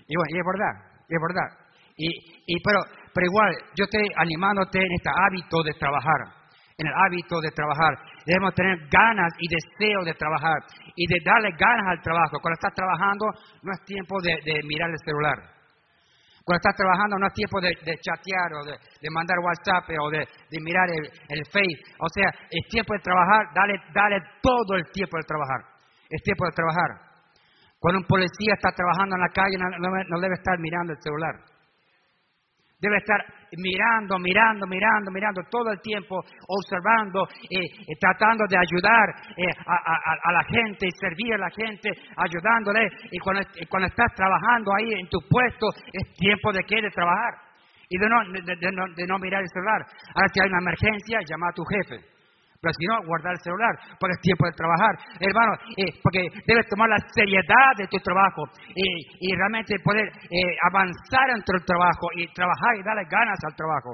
Y, 0.06 0.14
bueno, 0.14 0.30
y, 0.30 0.38
es 0.38 0.46
verdad, 0.46 0.74
y 1.10 1.16
es 1.18 1.22
verdad. 1.26 1.50
Y, 1.98 2.54
pero, 2.62 2.86
pero 3.10 3.26
igual, 3.26 3.50
yo 3.74 3.90
estoy 3.90 4.06
animándote 4.22 4.78
en 4.78 4.94
este 4.94 5.10
hábito 5.10 5.64
de 5.66 5.74
trabajar, 5.74 6.22
en 6.78 6.86
el 6.86 6.94
hábito 6.94 7.42
de 7.42 7.50
trabajar. 7.50 7.98
Debemos 8.28 8.54
tener 8.54 8.78
ganas 8.94 9.34
y 9.42 9.50
deseo 9.50 10.06
de 10.06 10.14
trabajar 10.14 10.62
y 10.94 11.08
de 11.10 11.18
darle 11.26 11.50
ganas 11.58 11.98
al 11.98 12.02
trabajo. 12.04 12.38
Cuando 12.38 12.62
estás 12.62 12.76
trabajando, 12.78 13.26
no 13.64 13.74
es 13.74 13.82
tiempo 13.90 14.22
de 14.22 14.62
mirar 14.70 14.92
el 14.92 15.02
celular. 15.02 15.55
Cuando 16.46 16.62
estás 16.62 16.78
trabajando 16.78 17.18
no 17.18 17.26
es 17.26 17.34
tiempo 17.34 17.58
de, 17.60 17.74
chatear 18.06 18.54
o 18.54 18.62
de, 18.70 19.10
mandar 19.10 19.42
WhatsApp 19.42 19.90
o 19.98 20.10
de, 20.14 20.22
mirar 20.62 20.86
el, 20.94 21.10
el 21.10 21.42
Face. 21.50 21.82
O 21.98 22.06
sea, 22.14 22.30
es 22.54 22.70
tiempo 22.70 22.94
de 22.94 23.02
trabajar, 23.02 23.50
dale, 23.56 23.74
dale 23.90 24.22
todo 24.46 24.78
el 24.78 24.86
tiempo 24.94 25.18
de 25.18 25.26
trabajar. 25.26 25.62
Es 26.06 26.22
tiempo 26.22 26.46
de 26.46 26.54
trabajar. 26.54 26.90
Cuando 27.82 27.98
un 27.98 28.06
policía 28.06 28.54
está 28.54 28.70
trabajando 28.78 29.16
en 29.16 29.22
la 29.22 29.30
calle 29.34 29.58
no 29.58 30.20
debe 30.22 30.36
estar 30.38 30.58
mirando 30.60 30.94
el 30.94 31.02
celular. 31.02 31.55
Debe 32.80 32.98
estar 32.98 33.24
mirando, 33.58 34.20
mirando, 34.20 34.68
mirando, 34.68 35.12
mirando 35.12 35.42
todo 35.50 35.72
el 35.72 35.80
tiempo, 35.80 36.20
observando, 36.20 37.24
eh, 37.50 37.64
eh, 37.64 37.96
tratando 38.00 38.44
de 38.50 38.58
ayudar 38.58 39.16
eh, 39.38 39.48
a, 39.66 40.32
la 40.32 40.44
gente, 40.44 40.88
servir 41.00 41.34
a 41.36 41.38
la 41.38 41.50
gente, 41.50 41.90
ayudándole. 42.18 42.90
Y 43.12 43.20
cuando, 43.20 43.88
estás 43.88 44.14
trabajando 44.16 44.72
ahí 44.76 45.00
en 45.00 45.08
tu 45.08 45.20
puesto, 45.30 45.68
es 45.92 46.14
tiempo 46.16 46.52
de 46.52 46.64
que 46.64 46.82
de 46.82 46.92
trabajar 46.92 47.34
y 47.88 47.98
de 47.98 48.10
no, 48.10 48.20
de 48.96 49.08
no 49.08 49.20
mirar 49.20 49.42
el 49.42 49.50
celular. 49.50 49.86
Ahora, 50.14 50.28
si 50.34 50.42
hay 50.42 50.50
una 50.50 50.60
emergencia, 50.60 51.20
llama 51.26 51.50
a 51.50 51.54
tu 51.54 51.64
jefe. 51.64 52.15
Pero 52.62 52.74
si 52.74 52.86
no, 52.88 52.98
guardar 53.06 53.34
el 53.34 53.42
celular, 53.42 53.74
porque 54.00 54.16
es 54.16 54.22
tiempo 54.22 54.46
de 54.46 54.58
trabajar. 54.58 54.94
Hermano, 55.20 55.54
eh, 55.78 55.92
porque 56.02 56.28
debes 56.48 56.66
tomar 56.68 56.90
la 56.90 57.00
seriedad 57.14 57.72
de 57.78 57.88
tu 57.88 57.98
trabajo 58.00 58.44
y 58.76 59.36
realmente 59.36 59.76
poder 59.84 60.08
eh, 60.08 60.56
avanzar 60.72 61.30
en 61.36 61.44
tu 61.44 61.54
trabajo 61.66 62.08
y 62.16 62.28
trabajar 62.34 62.72
y 62.80 62.84
darle 62.84 63.06
ganas 63.10 63.40
al 63.44 63.56
trabajo. 63.56 63.92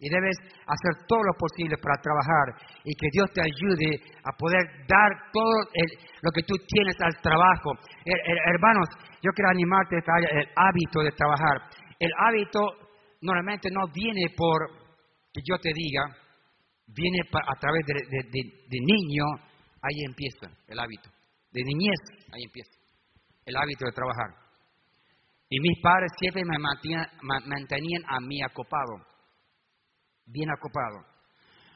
Y 0.00 0.08
debes 0.08 0.36
hacer 0.64 1.04
todo 1.06 1.20
lo 1.20 1.34
posible 1.36 1.76
para 1.76 2.00
trabajar 2.00 2.56
y 2.84 2.92
que 2.96 3.08
Dios 3.12 3.28
te 3.36 3.42
ayude 3.44 4.00
a 4.24 4.32
poder 4.32 4.64
dar 4.88 5.10
todo 5.30 5.60
lo 5.76 6.30
que 6.32 6.42
tú 6.42 6.54
tienes 6.66 6.96
al 7.02 7.12
trabajo. 7.20 7.76
hermanos, 8.04 8.88
yo 9.20 9.30
quiero 9.36 9.50
animarte 9.50 9.96
a 9.96 10.40
el 10.40 10.48
hábito 10.56 11.00
de 11.04 11.12
trabajar. 11.12 11.68
El 11.98 12.10
hábito 12.16 12.60
normalmente 13.20 13.68
no 13.70 13.92
viene 13.92 14.32
por 14.34 14.80
que 15.32 15.42
yo 15.44 15.58
te 15.58 15.70
diga, 15.72 16.02
viene 16.94 17.20
a 17.32 17.58
través 17.58 17.86
de, 17.86 18.78
niño, 18.80 19.24
ahí 19.82 20.04
empieza 20.06 20.46
el 20.68 20.78
hábito. 20.78 21.10
De 21.52 21.62
niñez, 21.62 21.98
ahí 22.32 22.42
empieza 22.44 22.70
el 23.44 23.56
hábito 23.56 23.86
de 23.86 23.92
trabajar. 23.92 24.30
Y 25.48 25.58
mis 25.60 25.80
padres 25.80 26.12
siempre 26.18 26.42
me 26.44 26.58
mantenían, 26.58 28.02
a 28.06 28.20
mí 28.20 28.40
acopado, 28.42 29.04
bien 30.26 30.48
acopado. 30.50 31.04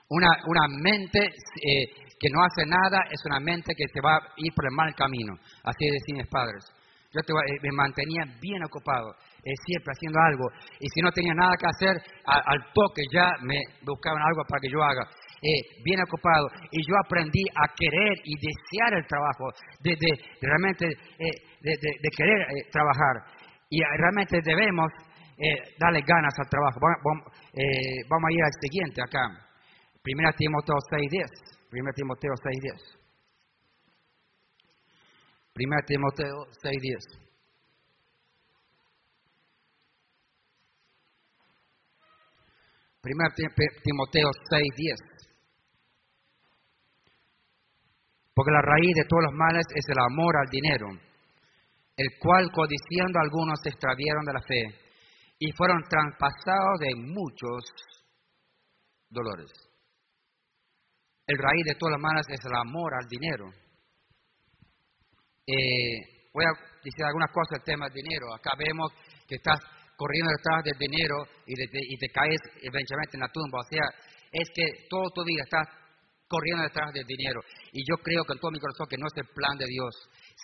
Una, 0.09 0.29
una 0.47 0.69
mente 0.69 1.19
eh, 1.19 1.87
que 2.21 2.29
no 2.31 2.45
hace 2.45 2.67
nada 2.67 3.01
es 3.11 3.21
una 3.25 3.41
mente 3.41 3.75
que 3.77 3.87
te 3.93 4.01
va 4.01 4.17
a 4.17 4.21
ir 4.37 4.53
por 4.55 4.67
el 4.67 4.77
mal 4.77 4.95
camino. 4.95 5.35
Así 5.65 5.91
decían 5.91 6.19
mis 6.19 6.29
padres. 6.29 6.65
Yo 7.13 7.21
eh, 7.21 7.59
me 7.63 7.73
mantenía 7.73 8.25
bien 8.41 8.63
ocupado, 8.65 9.15
eh, 9.45 9.53
siempre 9.67 9.93
haciendo 9.93 10.19
algo. 10.21 10.47
Y 10.81 10.89
si 10.89 11.01
no 11.01 11.13
tenía 11.13 11.35
nada 11.35 11.53
que 11.61 11.69
hacer, 11.69 12.03
al 12.25 12.61
toque 12.73 13.03
ya 13.13 13.29
me 13.43 13.61
buscaban 13.85 14.23
algo 14.23 14.43
para 14.49 14.61
que 14.61 14.71
yo 14.71 14.83
haga. 14.83 15.05
Eh, 15.43 15.61
bien 15.85 16.01
ocupado. 16.01 16.49
Y 16.71 16.81
yo 16.89 16.95
aprendí 17.05 17.45
a 17.55 17.69
querer 17.77 18.17
y 18.25 18.35
desear 18.41 18.97
el 18.97 19.07
trabajo, 19.07 19.53
de, 19.81 19.95
realmente 20.41 20.87
de, 20.87 22.11
querer 22.17 22.41
trabajar. 22.73 23.29
Y 23.69 23.81
realmente 23.99 24.41
debemos 24.43 24.91
darle 25.79 26.01
ganas 26.07 26.33
al 26.39 26.49
trabajo. 26.49 26.81
Vamos, 26.81 27.25
vamos, 28.09 28.29
a 28.29 28.33
ir 28.33 28.43
al 28.43 28.57
siguiente 28.61 29.03
acá. 29.03 29.29
Primera 30.03 30.33
Timoteo 30.33 30.77
6.10. 30.91 31.69
Primera 31.71 31.93
Timoteo 31.93 32.33
6.10. 32.33 33.05
1 35.57 35.77
Timoteo 35.87 36.47
6:10. 36.63 37.24
Primero 43.05 43.35
Timoteo 43.37 44.31
6:10. 44.49 44.97
Porque 48.33 48.51
la 48.51 48.63
raíz 48.63 48.95
de 48.97 49.05
todos 49.05 49.25
los 49.25 49.35
males 49.35 49.67
es 49.75 49.85
el 49.91 49.99
amor 50.01 50.35
al 50.39 50.49
dinero, 50.49 50.89
el 51.97 52.09
cual 52.19 52.51
codiciando 52.51 53.21
algunos 53.21 53.61
se 53.63 53.69
extravieron 53.69 54.25
de 54.25 54.33
la 54.33 54.41
fe 54.41 54.63
y 55.39 55.53
fueron 55.53 55.83
traspasados 55.87 56.81
de 56.81 56.95
muchos 56.97 57.61
dolores. 59.11 59.53
El 61.27 61.37
raíz 61.37 61.65
de 61.67 61.75
todos 61.75 61.93
los 61.93 62.01
males 62.01 62.27
es 62.31 62.41
el 62.43 62.57
amor 62.57 62.95
al 62.95 63.07
dinero. 63.07 63.51
Eh, 65.47 66.31
voy 66.33 66.45
a 66.47 66.57
decir 66.83 67.05
algunas 67.05 67.31
cosas 67.31 67.59
del 67.59 67.65
tema 67.65 67.85
del 67.85 68.03
dinero. 68.03 68.33
Acá 68.35 68.53
vemos 68.59 68.91
que 69.29 69.37
estás 69.37 69.61
corriendo 69.97 70.31
detrás 70.31 70.65
del 70.65 70.79
dinero 70.79 71.17
y, 71.47 71.55
y 71.55 71.97
te 71.99 72.09
caes 72.09 72.41
eventualmente 72.63 73.17
en 73.17 73.21
la 73.21 73.33
tumba. 73.33 73.61
O 73.61 73.69
sea, 73.71 73.85
es 74.33 74.49
que 74.55 74.87
todo 74.91 75.11
tu 75.15 75.25
vida 75.25 75.43
estás 75.45 75.69
corriendo 76.27 76.63
detrás 76.63 76.93
del 76.93 77.07
dinero. 77.07 77.41
Y 77.73 77.85
yo 77.87 77.97
creo 78.03 78.25
que 78.25 78.33
en 78.35 78.41
todo 78.41 78.51
mi 78.51 78.59
corazón 78.59 78.87
que 78.89 78.99
no 78.99 79.07
es 79.07 79.17
el 79.17 79.29
plan 79.35 79.57
de 79.59 79.67
Dios. 79.67 79.95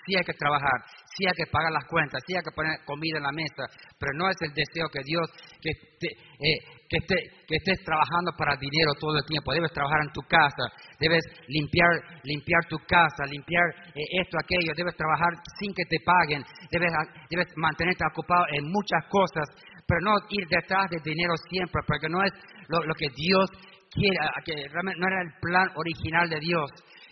Sí 0.06 0.16
hay 0.16 0.24
que 0.24 0.34
trabajar, 0.34 0.78
sí 1.20 1.28
hay 1.28 1.36
que 1.36 1.52
pagar 1.52 1.68
las 1.68 1.84
cuentas, 1.84 2.24
sí 2.24 2.32
hay 2.32 2.40
que 2.40 2.56
poner 2.56 2.72
comida 2.88 3.20
en 3.20 3.28
la 3.28 3.32
mesa, 3.36 3.68
pero 4.00 4.16
no 4.16 4.24
es 4.32 4.36
el 4.40 4.56
deseo 4.56 4.88
que 4.88 5.04
Dios, 5.04 5.28
que, 5.60 5.68
eh, 5.76 6.58
que, 6.88 6.98
que 7.04 7.56
estés 7.60 7.84
trabajando 7.84 8.32
para 8.32 8.56
dinero 8.56 8.96
todo 8.96 9.20
el 9.20 9.26
tiempo. 9.28 9.52
Debes 9.52 9.72
trabajar 9.76 10.00
en 10.00 10.12
tu 10.16 10.24
casa, 10.24 10.64
debes 10.96 11.20
limpiar, 11.52 11.92
limpiar 12.24 12.64
tu 12.72 12.80
casa, 12.88 13.28
limpiar 13.28 13.68
eh, 13.92 14.24
esto, 14.24 14.40
aquello, 14.40 14.72
debes 14.72 14.96
trabajar 14.96 15.36
sin 15.60 15.76
que 15.76 15.84
te 15.84 16.00
paguen, 16.00 16.40
debes, 16.72 16.88
debes 17.28 17.52
mantenerte 17.60 18.00
ocupado 18.08 18.48
en 18.56 18.64
muchas 18.64 19.04
cosas, 19.12 19.44
pero 19.84 20.00
no 20.00 20.16
ir 20.32 20.48
detrás 20.48 20.88
del 20.88 21.04
dinero 21.04 21.36
siempre, 21.52 21.84
porque 21.84 22.08
no 22.08 22.24
es 22.24 22.32
lo, 22.72 22.80
lo 22.80 22.94
que 22.96 23.12
Dios 23.12 23.44
quiere, 23.92 24.16
que 24.44 24.54
realmente 24.72 25.00
no 25.00 25.06
era 25.06 25.20
el 25.20 25.32
plan 25.40 25.68
original 25.76 26.30
de 26.30 26.40
Dios. 26.40 26.70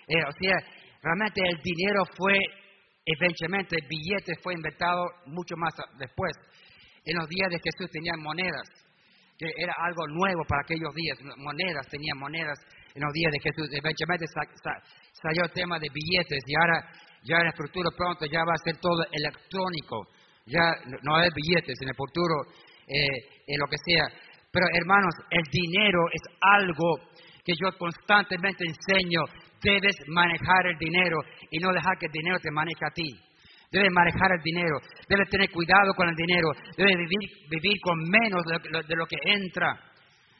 Eh, 0.09 0.25
o 0.25 0.33
sea, 0.33 0.57
realmente 1.03 1.43
el 1.45 1.61
dinero 1.62 2.05
fue, 2.17 2.38
eventualmente, 3.09 3.77
el 3.81 3.88
billete 3.88 4.33
fue 4.43 4.55
inventado 4.55 5.05
mucho 5.27 5.57
más 5.57 5.73
después. 5.99 6.33
En 7.05 7.17
los 7.17 7.29
días 7.29 7.49
de 7.50 7.59
Jesús 7.59 7.91
tenían 7.91 8.21
monedas, 8.21 8.69
que 9.38 9.47
era 9.57 9.73
algo 9.87 10.07
nuevo 10.09 10.45
para 10.49 10.62
aquellos 10.62 10.93
días. 10.95 11.19
Monedas, 11.38 11.87
tenían 11.88 12.19
monedas 12.19 12.59
en 12.95 13.03
los 13.03 13.12
días 13.12 13.33
de 13.33 13.41
Jesús. 13.41 13.69
Eventualmente 13.73 14.27
salió 15.23 15.45
el 15.45 15.53
tema 15.53 15.79
de 15.79 15.88
billetes 15.88 16.43
y 16.47 16.55
ahora 16.59 16.85
ya 17.25 17.41
en 17.41 17.47
el 17.47 17.57
futuro 17.57 17.91
pronto 17.97 18.27
ya 18.27 18.45
va 18.45 18.53
a 18.53 18.65
ser 18.65 18.77
todo 18.81 19.05
electrónico. 19.11 20.07
Ya 20.47 20.65
no 21.03 21.17
hay 21.17 21.29
billetes 21.35 21.77
en 21.81 21.88
el 21.88 21.95
futuro 21.95 22.35
eh, 22.88 23.57
lo 23.57 23.67
que 23.69 23.77
sea. 23.85 24.05
Pero 24.50 24.67
hermanos, 24.73 25.15
el 25.31 25.45
dinero 25.53 26.00
es 26.12 26.23
algo 26.41 27.09
que 27.45 27.53
yo 27.53 27.77
constantemente 27.79 28.65
enseño. 28.65 29.21
Debes 29.62 29.97
manejar 30.09 30.67
el 30.67 30.79
dinero 30.79 31.19
y 31.50 31.59
no 31.59 31.73
dejar 31.73 31.99
que 31.99 32.07
el 32.07 32.12
dinero 32.12 32.38
te 32.41 32.50
maneje 32.50 32.85
a 32.87 32.95
ti. 32.95 33.11
Debes 33.71 33.93
manejar 33.93 34.33
el 34.33 34.43
dinero, 34.43 34.79
debes 35.09 35.29
tener 35.29 35.50
cuidado 35.50 35.93
con 35.95 36.09
el 36.09 36.15
dinero, 36.15 36.49
debes 36.75 36.97
vivir, 36.97 37.29
vivir 37.50 37.77
con 37.83 38.00
menos 38.09 38.43
de 38.47 38.97
lo, 38.97 39.05
que 39.05 39.19
entra. 39.25 39.69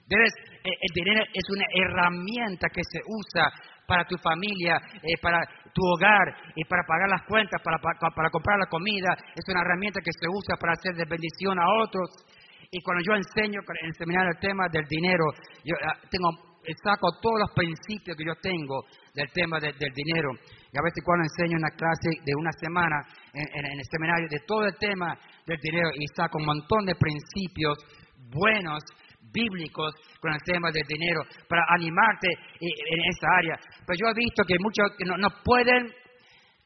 Debes, 0.07 0.33
eh, 0.65 0.73
el 0.81 0.93
dinero 0.95 1.25
es 1.35 1.45
una 1.51 1.67
herramienta 1.75 2.69
que 2.73 2.81
se 2.89 3.01
usa 3.05 3.53
para 3.89 4.05
tu 4.05 4.17
familia, 4.19 4.77
eh, 5.03 5.17
para 5.21 5.41
tu 5.73 5.81
hogar 5.81 6.53
y 6.55 6.65
para 6.65 6.85
pagar 6.85 7.09
las 7.09 7.23
cuentas, 7.27 7.61
para, 7.63 7.79
para, 7.79 8.31
comprar 8.31 8.59
la 8.59 8.67
comida. 8.67 9.17
Es 9.35 9.45
una 9.49 9.61
herramienta 9.61 10.01
que 10.05 10.13
se 10.13 10.29
usa 10.29 10.57
para 10.61 10.73
hacer 10.73 10.95
de 10.95 11.09
bendición 11.09 11.59
a 11.59 11.65
otros. 11.85 12.09
Y 12.71 12.83
cuando 12.83 13.03
yo 13.05 13.17
enseño 13.17 13.61
en 13.61 13.87
el 13.87 13.95
seminario 13.95 14.31
el 14.31 14.41
tema 14.41 14.69
del 14.71 14.85
dinero, 14.85 15.25
yo 15.65 15.75
ah, 15.85 15.97
tengo, 16.11 16.29
saco 16.83 17.09
todos 17.21 17.41
los 17.41 17.51
principios 17.53 18.17
que 18.17 18.25
yo 18.25 18.35
tengo 18.43 18.85
del 19.15 19.31
tema 19.33 19.59
del 19.61 19.75
dinero. 19.95 20.31
Y 20.71 20.77
a 20.77 20.83
veces 20.83 21.03
cuando 21.05 21.25
enseño 21.25 21.57
una 21.57 21.71
clase 21.71 22.11
de 22.25 22.33
una 22.37 22.53
semana 22.53 22.97
en, 23.33 23.65
el 23.65 23.85
seminario 23.91 24.29
de 24.31 24.41
todo 24.47 24.65
el 24.67 24.77
tema 24.77 25.17
del 25.47 25.59
dinero 25.61 25.89
y 25.95 26.07
saco 26.15 26.39
un 26.39 26.47
montón 26.47 26.85
de 26.85 26.95
principios 26.95 27.79
buenos, 28.31 28.83
bíblicos 29.33 29.95
con 30.21 30.33
el 30.33 30.41
tema 30.45 30.71
del 30.71 30.87
dinero 30.87 31.21
para 31.49 31.63
animarte 31.69 32.29
en 32.61 33.01
esa 33.11 33.29
área. 33.37 33.57
Pero 33.87 33.99
yo 34.01 34.07
he 34.09 34.15
visto 34.15 34.43
que 34.45 34.57
muchos 34.59 34.87
no, 35.07 35.17
no 35.17 35.29
pueden 35.45 35.93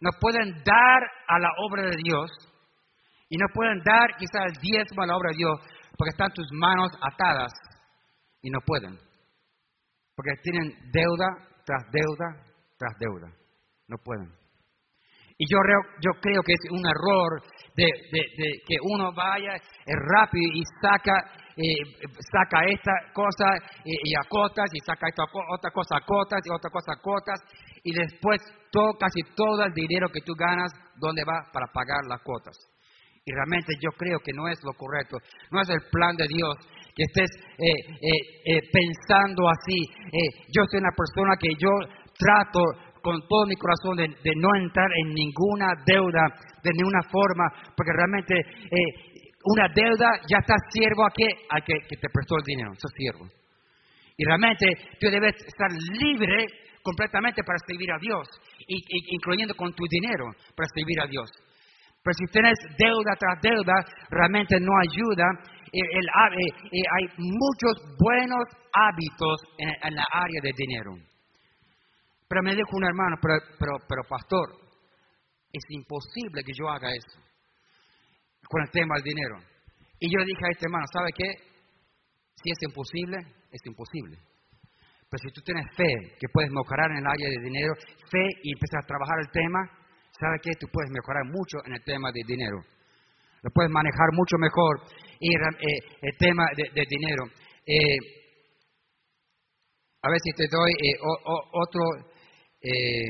no 0.01 0.11
pueden 0.21 0.51
dar 0.65 1.01
a 1.29 1.39
la 1.39 1.49
obra 1.59 1.85
de 1.85 1.97
Dios 2.03 2.31
y 3.29 3.37
no 3.37 3.47
pueden 3.55 3.79
dar 3.85 4.17
quizás 4.19 4.47
el 4.47 4.61
diezmo 4.61 5.03
a 5.03 5.07
la 5.07 5.17
obra 5.17 5.31
de 5.31 5.39
Dios 5.39 5.61
porque 5.97 6.11
están 6.11 6.33
tus 6.33 6.51
manos 6.53 6.91
atadas 7.01 7.53
y 8.43 8.51
no 8.51 8.59
pueden. 8.67 8.99
Porque 10.15 10.33
tienen 10.43 10.77
deuda 10.93 11.27
tras 11.65 11.83
deuda 11.91 12.53
tras 12.83 12.99
deuda. 12.99 13.31
No 13.89 13.97
pueden. 13.99 14.29
Y 15.39 15.45
yo, 15.51 15.59
yo 16.01 16.21
creo 16.21 16.43
que 16.43 16.53
es 16.53 16.71
un 16.71 16.85
error 16.87 17.43
de, 17.75 17.87
que 18.67 18.77
uno 18.83 19.13
vaya 19.15 19.55
rápido 19.87 20.53
y 20.55 20.63
saca, 20.81 21.15
eh, 21.57 21.83
saca 22.31 22.65
esta 22.67 22.93
cosa 23.13 23.47
y, 23.85 24.15
a 24.15 24.29
cotas, 24.29 24.71
y 24.73 24.79
saca 24.85 25.09
esta 25.09 25.25
otra 25.25 25.71
cosa 25.71 25.97
a 25.97 26.05
cotas, 26.05 26.41
y 26.45 26.51
otra 26.51 26.71
cosa 26.71 26.93
a 26.93 27.01
cotas, 27.01 27.41
y 27.83 27.93
después 27.93 28.41
todo, 28.71 28.93
casi 28.99 29.23
todo 29.35 29.65
el 29.65 29.73
dinero 29.73 30.09
que 30.13 30.21
tú 30.21 30.35
ganas, 30.35 30.71
¿dónde 30.97 31.25
va? 31.25 31.51
Para 31.53 31.67
pagar 31.73 32.05
las 32.09 32.21
cuotas. 32.23 32.57
Y 33.25 33.33
realmente 33.33 33.73
yo 33.81 33.91
creo 33.97 34.19
que 34.19 34.33
no 34.35 34.49
es 34.49 34.59
lo 34.65 34.73
correcto, 34.75 35.17
no 35.51 35.61
es 35.63 35.69
el 35.71 35.81
plan 35.91 36.17
de 36.17 36.27
Dios 36.29 36.55
que 36.95 37.05
estés 37.05 37.31
eh, 37.59 37.73
eh, 38.45 38.61
pensando 38.71 39.49
así. 39.49 39.79
yo 40.49 40.63
soy 40.71 40.81
una 40.81 40.93
persona 40.97 41.35
que 41.41 41.55
yo 41.59 41.71
trato 42.19 42.61
con 43.03 43.21
todo 43.29 43.47
mi 43.47 43.57
corazón 43.57 43.97
de, 43.97 44.33
no 44.37 44.49
entrar 44.57 44.89
en 45.03 45.13
ninguna 45.13 45.75
deuda 45.85 46.23
de 46.63 46.71
ninguna 46.73 47.03
forma, 47.11 47.45
porque 47.77 47.93
realmente 47.93 48.35
eh, 48.39 49.27
una 49.45 49.67
deuda 49.75 50.09
ya 50.31 50.39
está 50.39 50.55
siervo 50.71 51.05
a 51.05 51.11
que, 51.11 51.27
a 51.51 51.61
que, 51.61 51.75
te 51.97 52.09
prestó 52.09 52.37
el 52.39 52.45
dinero, 52.47 52.73
eso 52.73 52.89
siervo. 52.95 53.27
Y 54.17 54.25
realmente 54.25 54.67
tú 55.01 55.11
debes 55.11 55.35
estar 55.35 55.69
libre 55.99 56.47
completamente 56.83 57.43
para 57.43 57.59
servir 57.67 57.91
a 57.91 57.99
Dios, 57.99 58.29
incluyendo 58.69 59.55
con 59.55 59.73
tu 59.75 59.85
dinero 59.91 60.27
para 60.55 60.69
servir 60.75 61.01
a 61.01 61.07
Dios. 61.07 61.29
Pero 62.03 62.15
si 62.15 62.27
tienes 62.33 62.59
deuda 62.79 63.15
tras 63.19 63.41
deuda, 63.43 63.75
realmente 64.11 64.59
no 64.61 64.73
ayuda. 64.79 65.25
Eh, 65.73 65.81
eh, 65.81 66.83
hay 66.99 67.07
muchos 67.17 67.97
buenos 67.99 68.45
hábitos 68.73 69.41
en 69.59 69.95
la 69.95 70.05
área 70.13 70.41
de 70.43 70.53
dinero. 70.57 70.93
Pero 72.29 72.43
me 72.43 72.55
dijo 72.55 72.71
un 72.73 72.85
hermano, 72.85 73.17
pero, 73.21 73.35
pero, 73.59 73.73
pero 73.89 74.03
pastor, 74.09 74.63
es 75.53 75.65
imposible 75.69 76.43
que 76.45 76.53
yo 76.57 76.69
haga 76.69 76.89
eso 76.89 77.21
con 78.49 78.63
el 78.63 78.71
tema 78.71 78.97
del 78.97 79.05
dinero. 79.05 79.37
Y 80.01 80.09
yo 80.13 80.25
dije 80.25 80.45
a 80.45 80.53
este 80.53 80.67
hermano, 80.67 80.85
¿sabe 80.93 81.11
qué? 81.17 81.29
Si 82.43 82.51
es 82.51 82.59
imposible, 82.69 83.17
es 83.53 83.61
imposible. 83.65 84.17
Pero 85.09 85.21
si 85.25 85.31
tú 85.33 85.41
tienes 85.45 85.65
fe 85.77 86.17
que 86.19 86.29
puedes 86.33 86.51
mejorar 86.51 86.91
en 86.91 87.05
el 87.05 87.07
área 87.07 87.29
de 87.29 87.45
dinero, 87.45 87.73
fe 88.11 88.25
y 88.43 88.53
empezar 88.53 88.81
a 88.83 88.89
trabajar 88.89 89.19
el 89.21 89.31
tema, 89.31 89.61
¿sabe 90.19 90.37
qué? 90.43 90.53
Tú 90.59 90.67
puedes 90.73 90.91
mejorar 90.91 91.25
mucho 91.29 91.61
en 91.65 91.75
el 91.75 91.85
tema 91.85 92.11
de 92.13 92.25
dinero. 92.27 92.59
Lo 93.43 93.51
puedes 93.51 93.71
manejar 93.71 94.09
mucho 94.13 94.37
mejor 94.39 94.89
y, 95.23 95.35
eh, 95.35 95.79
el 96.03 96.17
tema 96.19 96.45
de, 96.57 96.85
dinero. 96.89 97.25
Eh, 97.65 97.97
a 100.03 100.11
ver 100.11 100.19
si 100.25 100.33
te 100.33 100.49
doy 100.51 100.73
eh, 100.73 100.99
otro 101.53 102.11
eh, 102.61 103.07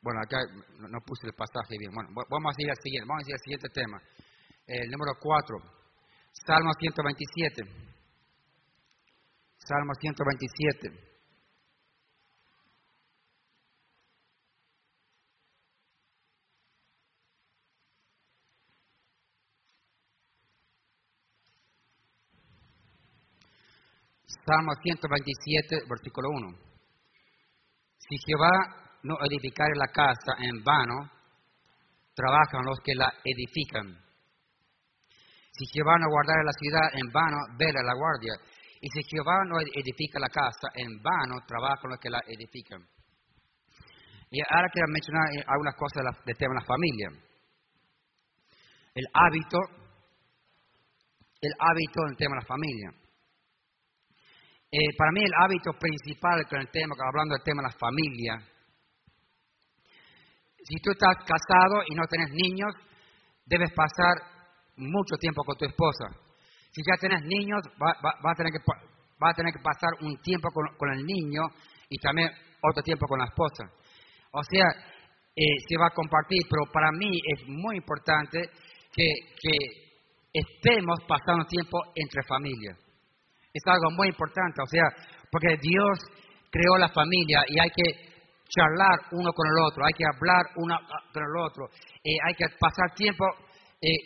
bueno, 0.00 0.20
acá 0.24 0.38
no, 0.78 0.98
puse 1.06 1.26
el 1.26 1.34
pasaje 1.34 1.76
bien. 1.78 1.92
Bueno, 1.94 2.10
vamos 2.28 2.54
a 2.58 2.62
ir 2.62 2.70
al 2.70 2.76
siguiente, 2.82 3.06
vamos 3.06 3.24
a 3.24 3.30
ir 3.30 3.34
al 3.34 3.40
siguiente 3.40 3.68
tema. 3.72 4.02
El 4.66 4.90
número 4.90 5.12
4, 5.20 5.56
Salmo 6.46 6.72
127. 6.78 7.62
Salmo 9.58 9.94
127. 9.94 11.11
Salmo 24.52 24.72
127, 24.82 25.88
versículo 25.88 26.28
1. 26.28 26.58
Si 27.96 28.16
Jehová 28.26 28.52
no 29.02 29.16
edificare 29.24 29.72
la 29.76 29.88
casa 29.88 30.36
en 30.44 30.62
vano, 30.62 31.08
trabajan 32.12 32.60
los 32.66 32.78
que 32.84 32.92
la 32.94 33.08
edifican. 33.24 33.96
Si 35.52 35.64
Jehová 35.72 35.96
no 35.96 36.10
guardare 36.10 36.44
la 36.44 36.52
ciudad, 36.52 36.84
en 36.92 37.08
vano 37.10 37.38
vela 37.56 37.80
la 37.80 37.94
guardia. 37.96 38.34
Y 38.76 38.88
si 38.92 39.00
Jehová 39.08 39.40
no 39.48 39.56
edifica 39.58 40.20
la 40.20 40.28
casa, 40.28 40.68
en 40.74 41.00
vano 41.00 41.40
trabajan 41.46 41.88
los 41.88 41.98
que 41.98 42.10
la 42.10 42.20
edifican. 42.26 42.84
Y 44.28 44.40
ahora 44.52 44.68
quiero 44.68 44.88
mencionar 44.92 45.32
eh, 45.32 45.44
algunas 45.48 45.76
cosas 45.76 46.04
del 46.26 46.36
tema 46.36 46.52
de 46.52 46.60
la 46.60 46.66
familia. 46.66 47.08
El 48.92 49.06
hábito, 49.14 49.58
el 51.40 51.52
hábito 51.58 52.00
en 52.08 52.16
tema 52.16 52.36
de 52.36 52.40
la 52.42 52.46
familia. 52.46 53.01
Eh, 54.74 54.96
para 54.96 55.12
mí 55.12 55.20
el 55.20 55.34
hábito 55.36 55.72
principal 55.78 56.48
con 56.48 56.58
el 56.58 56.70
tema, 56.70 56.94
hablando 56.96 57.34
del 57.34 57.44
tema 57.44 57.60
de 57.60 57.68
la 57.68 57.76
familia, 57.76 58.40
si 60.64 60.80
tú 60.80 60.92
estás 60.92 61.12
casado 61.28 61.84
y 61.86 61.94
no 61.94 62.08
tienes 62.08 62.32
niños, 62.32 62.72
debes 63.44 63.68
pasar 63.76 64.16
mucho 64.76 65.16
tiempo 65.20 65.44
con 65.44 65.58
tu 65.58 65.66
esposa. 65.66 66.08
Si 66.72 66.80
ya 66.88 66.96
tienes 66.96 67.20
niños, 67.20 67.60
va, 67.76 67.92
a, 67.92 68.34
tener 68.34 68.50
que, 68.50 68.64
va 69.22 69.28
a 69.28 69.34
tener 69.34 69.52
que 69.52 69.60
pasar 69.60 69.92
un 70.08 70.16
tiempo 70.22 70.48
con, 70.48 70.88
el 70.96 71.04
niño 71.04 71.42
y 71.90 71.98
también 71.98 72.30
otro 72.62 72.82
tiempo 72.82 73.04
con 73.06 73.18
la 73.18 73.26
esposa. 73.26 73.68
O 74.32 74.42
sea, 74.42 74.68
eh, 75.36 75.56
se 75.68 75.76
va 75.76 75.88
a 75.88 75.94
compartir, 75.94 76.48
pero 76.48 76.72
para 76.72 76.90
mí 76.92 77.12
es 77.12 77.46
muy 77.46 77.76
importante 77.76 78.40
que, 78.90 79.04
que 79.36 79.52
estemos 80.32 80.96
pasando 81.06 81.44
tiempo 81.44 81.76
entre 81.94 82.22
familias 82.24 82.91
es 83.52 83.62
algo 83.66 83.90
muy 83.96 84.08
importante, 84.08 84.62
o 84.62 84.66
sea, 84.66 84.84
porque 85.30 85.56
Dios 85.60 85.98
creó 86.50 86.76
la 86.78 86.88
familia 86.88 87.40
y 87.48 87.58
hay 87.60 87.70
que 87.70 88.12
charlar 88.48 88.98
uno 89.12 89.32
con 89.32 89.46
el 89.48 89.64
otro, 89.64 89.84
hay 89.84 89.92
que 89.92 90.04
hablar 90.04 90.42
uno 90.56 90.76
con 91.12 91.22
el 91.22 91.36
otro, 91.40 91.64
eh, 92.04 92.16
hay 92.26 92.34
que 92.34 92.46
pasar 92.58 92.92
tiempo 92.94 93.24
eh, 93.80 93.96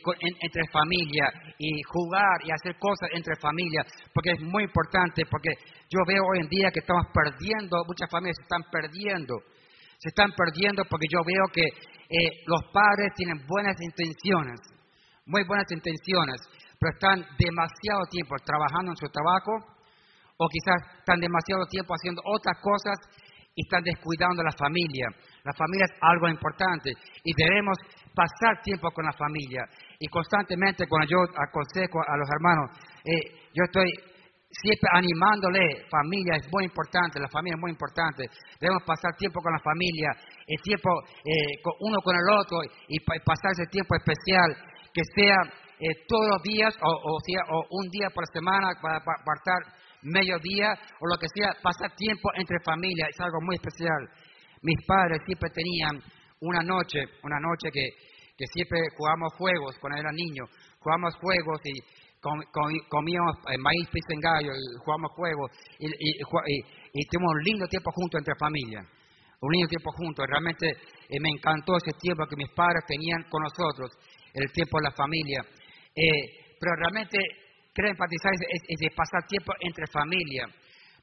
entre 0.41 0.63
familia 0.73 1.29
y 1.59 1.83
jugar 1.83 2.39
y 2.45 2.51
hacer 2.51 2.79
cosas 2.79 3.11
entre 3.13 3.35
familia, 3.37 3.85
porque 4.15 4.31
es 4.33 4.41
muy 4.41 4.65
importante, 4.65 5.23
porque 5.31 5.51
yo 5.91 6.01
veo 6.07 6.23
hoy 6.31 6.41
en 6.41 6.49
día 6.49 6.71
que 6.71 6.81
estamos 6.81 7.07
perdiendo, 7.13 7.85
muchas 7.87 8.09
familias 8.11 8.37
se 8.39 8.43
están 8.43 8.65
perdiendo, 8.71 9.35
se 9.99 10.09
están 10.09 10.33
perdiendo 10.33 10.85
porque 10.89 11.07
yo 11.11 11.21
veo 11.25 11.45
que 11.53 11.63
eh, 11.63 12.31
los 12.47 12.63
padres 12.73 13.13
tienen 13.17 13.45
buenas 13.47 13.77
intenciones, 13.81 14.61
muy 15.27 15.45
buenas 15.45 15.67
intenciones, 15.71 16.41
pero 16.79 16.93
están 16.93 17.19
demasiado 17.39 18.05
tiempo 18.11 18.37
trabajando 18.45 18.93
en 18.93 18.97
su 18.97 19.09
trabajo 19.09 19.53
o 20.37 20.49
quizás 20.49 20.77
están 20.99 21.21
demasiado 21.21 21.65
tiempo 21.67 21.95
haciendo 21.95 22.21
otras 22.25 22.57
cosas 22.61 22.97
y 23.57 23.65
están 23.65 23.83
descuidando 23.83 24.43
la 24.43 24.53
familia. 24.53 25.09
La 25.45 25.53
familia 25.57 25.89
es 25.89 25.97
algo 26.01 26.29
importante 26.29 26.93
y 27.25 27.33
debemos 27.33 27.79
pasar 28.12 28.61
tiempo 28.62 28.91
con 28.93 29.05
la 29.05 29.12
familia. 29.12 29.65
Y 29.99 30.09
constantemente 30.09 30.85
cuando 30.87 31.09
yo 31.09 31.19
aconsejo 31.25 32.05
a 32.05 32.17
los 32.21 32.29
hermanos, 32.29 32.69
eh, 33.05 33.49
yo 33.57 33.65
estoy 33.65 33.89
siempre 34.51 34.89
animándole, 34.93 35.89
familia 35.89 36.37
es 36.37 36.49
muy 36.53 36.65
importante, 36.65 37.21
la 37.21 37.29
familia 37.29 37.57
es 37.57 37.61
muy 37.61 37.71
importante, 37.73 38.25
debemos 38.61 38.83
pasar 38.85 39.12
tiempo 39.17 39.41
con 39.41 39.53
la 39.53 39.61
familia 39.61 40.12
el 40.47 40.62
tiempo 40.62 40.89
eh, 41.25 41.59
uno 41.81 41.99
con 42.01 42.15
el 42.15 42.29
otro 42.31 42.59
y 42.89 43.01
pasar 43.01 43.53
ese 43.53 43.67
tiempo 43.67 43.97
especial, 43.97 44.57
que 44.95 45.03
sea 45.15 45.37
eh, 45.79 46.05
todos 46.09 46.27
los 46.29 46.43
días 46.43 46.75
o, 46.81 47.19
sea, 47.21 47.43
o 47.53 47.67
un 47.71 47.89
día 47.91 48.09
por 48.15 48.25
semana 48.33 48.73
para 48.81 48.97
apartar 48.97 49.61
medio 50.03 50.39
día 50.39 50.73
o 51.01 51.07
lo 51.07 51.17
que 51.19 51.27
sea, 51.35 51.53
pasar 51.62 51.95
tiempo 51.97 52.31
entre 52.35 52.57
familia, 52.65 53.07
es 53.11 53.21
algo 53.21 53.41
muy 53.43 53.57
especial. 53.57 54.09
Mis 54.62 54.79
padres 54.87 55.21
siempre 55.27 55.51
tenían 55.51 56.01
una 56.41 56.62
noche, 56.62 57.01
una 57.23 57.39
noche 57.41 57.71
que, 57.73 57.87
que 58.37 58.47
siempre 58.53 58.79
jugamos 58.97 59.33
juegos 59.35 59.77
cuando 59.81 59.99
era 59.99 60.12
niño, 60.12 60.45
jugamos 60.81 61.15
juegos 61.17 61.61
y 61.65 61.73
comíamos 62.89 63.37
eh, 63.53 63.59
maíz 63.59 63.89
pisengallo, 63.93 64.53
jugamos 64.85 65.12
juegos 65.12 65.51
y, 65.79 65.87
y, 65.87 67.07
tuvimos 67.07 67.33
un 67.35 67.43
lindo 67.43 67.67
tiempo 67.67 67.91
juntos 67.93 68.19
entre 68.19 68.35
familia, 68.39 68.81
un 69.41 69.53
lindo 69.53 69.69
tiempo 69.69 69.91
juntos. 69.93 70.25
Realmente 70.29 70.67
eh, 70.69 71.21
me 71.21 71.29
encantó 71.31 71.77
ese 71.77 71.93
tiempo 71.99 72.27
que 72.27 72.37
mis 72.37 72.51
padres 72.51 72.85
tenían 72.87 73.23
con 73.31 73.43
nosotros, 73.43 73.93
el 74.35 74.51
tiempo 74.53 74.79
de 74.79 74.85
la 74.85 74.93
familia. 74.93 75.41
Eh, 75.97 76.55
pero 76.61 76.77
realmente 76.77 77.19
quiero 77.73 77.91
enfatizar 77.91 78.33
es, 78.35 78.79
de 78.79 78.91
pasar 78.95 79.25
tiempo 79.27 79.53
entre 79.61 79.87
familia, 79.87 80.45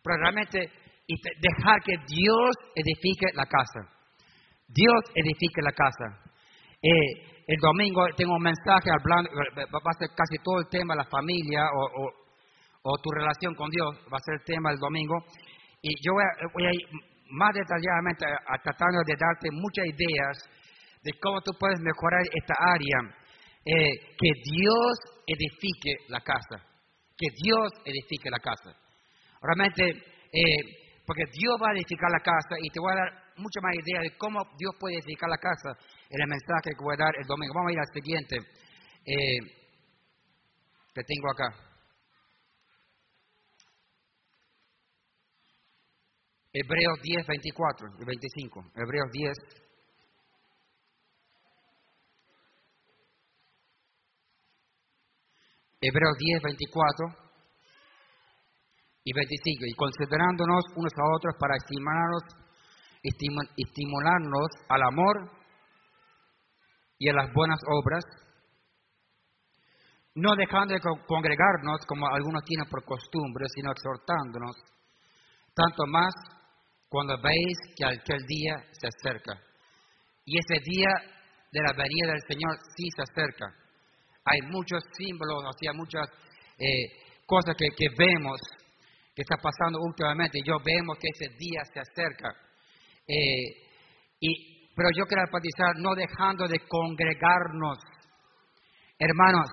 pero 0.03 0.17
realmente 0.17 0.69
dejar 1.09 1.81
que 1.81 1.97
Dios 2.07 2.51
edifique 2.75 3.27
la 3.33 3.45
casa. 3.45 3.89
Dios 4.67 5.01
edifique 5.15 5.61
la 5.61 5.71
casa. 5.71 6.23
Eh, 6.81 7.33
el 7.47 7.59
domingo 7.59 8.05
tengo 8.15 8.35
un 8.35 8.43
mensaje 8.43 8.89
hablando, 8.89 9.29
va 9.33 9.91
a 9.91 9.99
ser 9.99 10.09
casi 10.15 10.37
todo 10.43 10.59
el 10.59 10.69
tema 10.69 10.93
de 10.93 11.03
la 11.03 11.09
familia 11.09 11.61
o, 12.83 12.97
tu 13.01 13.09
relación 13.11 13.55
con 13.55 13.69
Dios, 13.69 13.95
va 14.11 14.17
a 14.17 14.25
ser 14.25 14.35
el 14.35 14.43
tema 14.43 14.69
del 14.69 14.79
domingo. 14.79 15.15
Y 15.81 15.91
yo 16.05 16.13
voy 16.13 16.65
a, 16.65 16.71
ir 16.71 16.87
más 17.31 17.53
detalladamente 17.53 18.25
tratando 18.63 18.99
de 19.05 19.15
darte 19.17 19.49
muchas 19.51 19.85
ideas 19.87 20.37
de 21.03 21.11
cómo 21.19 21.41
tú 21.41 21.51
puedes 21.59 21.79
mejorar 21.81 22.21
esta 22.31 22.55
área. 22.59 23.22
Eh, 23.65 24.15
que 24.19 24.31
Dios 24.43 25.23
edifique 25.25 25.95
la 26.09 26.19
casa. 26.19 26.63
Que 27.15 27.27
Dios 27.41 27.71
edifique 27.85 28.29
la 28.29 28.39
casa. 28.39 28.75
Realmente, 29.41 29.83
eh, 30.31 31.01
porque 31.05 31.23
Dios 31.31 31.55
va 31.61 31.69
a 31.69 31.75
edificar 31.75 32.09
la 32.11 32.19
casa 32.19 32.55
y 32.61 32.69
te 32.69 32.79
voy 32.79 32.91
a 32.91 32.95
dar 32.95 33.23
mucha 33.37 33.61
más 33.61 33.73
idea 33.75 34.01
de 34.01 34.17
cómo 34.17 34.39
Dios 34.57 34.75
puede 34.79 34.95
edificar 34.95 35.29
la 35.29 35.37
casa 35.37 35.77
en 36.09 36.21
el 36.21 36.27
mensaje 36.27 36.75
que 36.75 36.83
voy 36.83 36.95
a 36.95 37.03
dar 37.05 37.13
el 37.19 37.27
domingo. 37.27 37.53
Vamos 37.55 37.69
a 37.69 37.73
ir 37.73 37.79
al 37.79 37.93
siguiente 37.93 38.35
eh, 39.05 39.39
que 40.93 41.03
tengo 41.03 41.31
acá. 41.31 41.73
Hebreos 46.53 46.99
10, 47.01 47.27
24 47.27 47.87
y 47.99 48.05
25. 48.05 48.71
Hebreos 48.75 49.09
10. 49.11 49.33
Hebreos 55.83 56.15
10, 56.17 56.41
24 56.43 57.07
y 59.03 59.11
25. 59.13 59.65
Y 59.67 59.75
considerándonos 59.75 60.63
unos 60.75 60.93
a 60.95 61.15
otros 61.17 61.35
para 61.37 61.57
estimarnos, 61.57 62.23
estimularnos 63.03 64.47
al 64.69 64.81
amor 64.83 65.29
y 66.97 67.09
a 67.09 67.13
las 67.13 67.33
buenas 67.33 67.59
obras, 67.67 68.03
no 70.15 70.35
dejando 70.35 70.73
de 70.73 70.79
congregarnos 70.79 71.83
como 71.85 72.07
algunos 72.07 72.43
tienen 72.45 72.69
por 72.69 72.85
costumbre, 72.85 73.45
sino 73.53 73.71
exhortándonos, 73.71 74.55
tanto 75.53 75.83
más 75.87 76.13
cuando 76.87 77.19
veis 77.21 77.57
que 77.75 77.85
aquel 77.85 78.23
día 78.25 78.55
se 78.71 78.87
acerca. 78.87 79.33
Y 80.23 80.37
ese 80.37 80.63
día 80.63 80.89
de 81.51 81.61
la 81.61 81.73
venida 81.73 82.13
del 82.13 82.21
Señor 82.25 82.55
sí 82.77 82.87
se 82.95 83.01
acerca. 83.01 83.62
Hay 84.25 84.41
muchos 84.49 84.83
símbolos, 84.97 85.43
sea, 85.59 85.73
muchas 85.73 86.07
eh, 86.57 87.21
cosas 87.25 87.55
que, 87.57 87.67
que, 87.75 87.87
vemos 87.97 88.39
que 89.15 89.21
está 89.21 89.37
pasando 89.37 89.79
últimamente. 89.81 90.39
Yo 90.45 90.57
vemos 90.63 90.97
que 90.97 91.09
ese 91.13 91.35
día 91.37 91.61
se 91.73 91.79
acerca. 91.79 92.29
Eh, 93.07 93.63
y 94.19 94.53
pero 94.75 94.89
yo 94.97 95.05
quiero 95.05 95.23
enfatizar, 95.23 95.77
no 95.77 95.93
dejando 95.93 96.47
de 96.47 96.59
congregarnos. 96.67 97.77
Hermanos, 98.97 99.47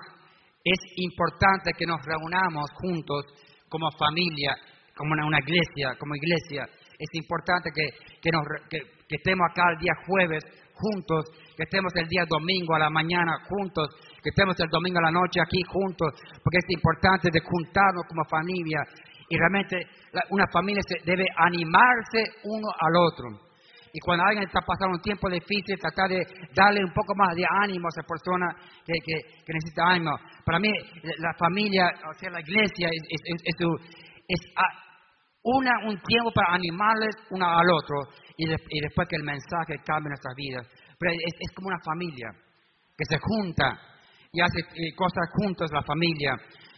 es 0.63 0.79
importante 0.95 1.71
que 1.77 1.85
nos 1.85 1.99
reunamos 2.03 2.69
juntos 2.73 3.25
como 3.69 3.89
familia, 3.97 4.55
como 4.95 5.13
una, 5.13 5.39
iglesia, 5.39 5.95
como 5.99 6.15
iglesia. 6.15 6.65
Es 6.97 7.09
importante 7.13 7.69
que, 7.73 7.85
que, 8.21 8.77
estemos 9.09 9.47
acá 9.51 9.63
el 9.73 9.79
día 9.79 9.93
jueves 10.07 10.43
juntos, 10.81 11.29
que 11.55 11.63
estemos 11.63 11.93
el 11.95 12.07
día 12.07 12.25
domingo 12.27 12.73
a 12.75 12.79
la 12.79 12.89
mañana 12.89 13.37
juntos, 13.47 13.87
que 14.21 14.29
estemos 14.29 14.59
el 14.59 14.69
domingo 14.69 14.97
a 14.99 15.03
la 15.03 15.11
noche 15.11 15.39
aquí 15.39 15.61
juntos, 15.69 16.09
porque 16.43 16.57
es 16.57 16.69
importante 16.69 17.29
de 17.31 17.39
juntarnos 17.39 18.03
como 18.09 18.25
familia. 18.25 18.81
Y 19.29 19.37
realmente 19.37 19.77
una 20.29 20.45
familia 20.51 20.81
debe 21.05 21.25
animarse 21.37 22.41
uno 22.43 22.67
al 22.67 22.95
otro. 22.97 23.51
Y 23.93 23.99
cuando 23.99 24.23
alguien 24.23 24.47
está 24.47 24.61
pasando 24.61 24.95
un 24.95 25.01
tiempo 25.01 25.29
difícil, 25.29 25.77
tratar 25.77 26.09
de 26.09 26.23
darle 26.55 26.83
un 26.83 26.93
poco 26.93 27.13
más 27.15 27.35
de 27.35 27.43
ánimo 27.63 27.87
a 27.87 27.91
esa 27.91 28.07
persona 28.07 28.47
que, 28.85 28.93
que, 29.03 29.53
necesita 29.53 29.83
ánimo. 29.83 30.15
Para 30.45 30.59
mí, 30.59 30.71
la 31.19 31.33
familia, 31.37 31.91
o 32.09 32.13
sea, 32.17 32.31
la 32.31 32.39
iglesia, 32.39 32.87
es, 32.87 33.51
una, 35.43 35.71
un 35.87 35.99
tiempo 36.01 36.31
para 36.33 36.55
animarles 36.55 37.15
uno 37.31 37.45
al 37.45 37.69
otro 37.69 37.97
y, 38.37 38.47
después 38.47 39.07
que 39.07 39.17
el 39.17 39.23
mensaje 39.23 39.81
cambie 39.85 40.09
nuestras 40.09 40.35
vidas. 40.35 40.67
Pero 40.97 41.11
es, 41.13 41.51
como 41.55 41.67
una 41.67 41.81
familia 41.83 42.29
que 42.97 43.05
se 43.09 43.17
junta 43.17 43.79
y 44.31 44.41
hace 44.41 44.61
cosas 44.95 45.29
juntos, 45.33 45.71
la 45.71 45.83
familia. 45.83 46.35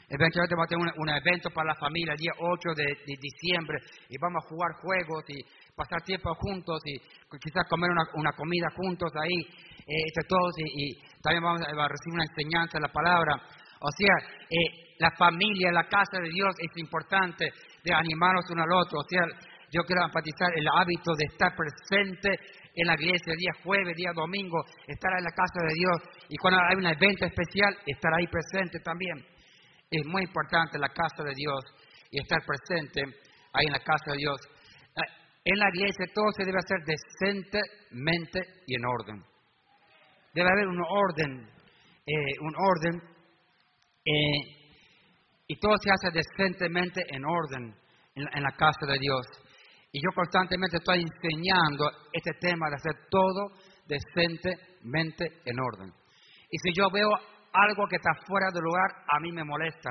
Eventualmente 0.10 0.56
vamos 0.56 0.67
a 0.67 0.76
tener 0.76 0.93
un, 0.97 1.10
evento 1.10 1.49
para 1.49 1.73
la 1.73 1.76
familia 1.76 2.13
el 2.13 2.19
día 2.19 2.32
8 2.38 2.69
de, 2.76 2.86
de, 2.86 3.15
diciembre 3.19 3.80
y 4.10 4.15
vamos 4.21 4.43
a 4.43 4.47
jugar 4.47 4.71
juegos 4.82 5.23
y 5.30 5.41
pasar 5.76 6.02
tiempo 6.04 6.34
juntos 6.36 6.80
y 6.86 6.99
quizás 7.39 7.67
comer 7.67 7.89
una, 7.89 8.32
comida 8.34 8.67
juntos 8.76 9.12
ahí 9.15 9.39
eh, 9.41 10.04
entre 10.08 10.23
todos 10.28 10.54
y, 10.58 11.02
también 11.21 11.43
vamos 11.43 11.62
a, 11.62 11.88
recibir 11.88 12.13
una 12.13 12.26
enseñanza 12.30 12.78
de 12.78 12.88
la 12.88 12.93
palabra. 12.93 13.34
O 13.80 13.89
sea, 13.97 14.15
eh, 14.49 14.95
la 14.99 15.12
familia, 15.17 15.71
la 15.71 15.88
casa 15.88 16.21
de 16.21 16.30
Dios 16.30 16.54
es 16.60 16.78
importante 16.78 17.52
de 17.84 17.93
animarnos 17.93 18.46
uno 18.50 18.63
al 18.63 18.72
otro. 18.72 19.00
O 19.00 19.08
sea, 19.10 19.24
yo 19.72 19.82
quiero 19.84 20.04
enfatizar 20.06 20.50
el 20.56 20.67
hábito 20.67 21.12
de 21.17 21.26
estar 21.26 21.52
presente 21.56 22.30
en 22.76 22.88
la 22.88 22.96
iglesia, 22.96 23.34
día 23.38 23.52
jueves, 23.63 23.96
día 23.96 24.12
domingo, 24.15 24.63
estar 24.88 25.12
en 25.17 25.24
la 25.24 25.32
casa 25.32 25.60
de 25.62 25.74
Dios 25.74 25.98
y 26.30 26.38
cuando 26.38 26.60
hay 26.62 26.78
un 26.78 26.86
evento 26.86 27.26
especial, 27.26 27.78
estar 27.86 28.12
ahí 28.13 28.28
presente 28.28 28.80
también. 28.80 29.17
Es 29.89 30.06
muy 30.06 30.24
importante 30.24 30.80
la 30.80 30.89
casa 30.89 31.24
de 31.24 31.34
Dios 31.36 31.62
y 32.10 32.22
estar 32.22 32.39
presente 32.46 33.02
ahí 33.54 33.67
en 33.67 33.74
la 33.74 33.80
casa 33.80 34.12
de 34.12 34.17
Dios. 34.17 34.38
En 35.46 35.60
la 35.60 35.69
iglesia 35.74 36.06
todo 36.13 36.32
se 36.32 36.46
debe 36.46 36.58
hacer 36.58 36.80
decentemente 36.86 38.39
y 38.65 38.76
en 38.76 38.86
orden. 38.86 39.24
Debe 40.34 40.50
haber 40.50 40.67
un 40.67 40.82
orden, 40.82 41.50
eh, 42.08 42.34
un 42.39 42.54
orden, 42.56 43.02
eh, 44.06 44.62
y 45.47 45.60
todo 45.60 45.73
se 45.77 45.89
hace 45.91 46.10
decentemente 46.12 47.01
en 47.10 47.25
orden 47.25 47.75
en 48.15 48.43
la, 48.43 48.51
casa 48.51 48.86
de 48.88 48.99
Dios. 48.99 49.25
Y 49.91 49.99
yo 49.99 50.10
constantemente 50.15 50.77
estoy 50.77 51.01
enseñando 51.01 51.89
este 52.12 52.32
tema 52.39 52.69
de 52.69 52.75
hacer 52.75 53.08
todo 53.10 53.51
decentemente 53.88 55.41
en 55.45 55.60
orden. 55.60 55.93
Y 56.49 56.58
si 56.60 56.73
yo 56.75 56.89
veo 56.91 57.10
algo 57.53 57.88
que 57.88 57.97
está 57.97 58.12
fuera 58.25 58.47
de 58.53 58.62
lugar, 58.62 58.89
a 59.08 59.19
mí 59.19 59.32
me 59.32 59.43
molesta, 59.43 59.89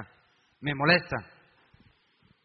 me 0.61 0.75
molesta. 0.75 1.17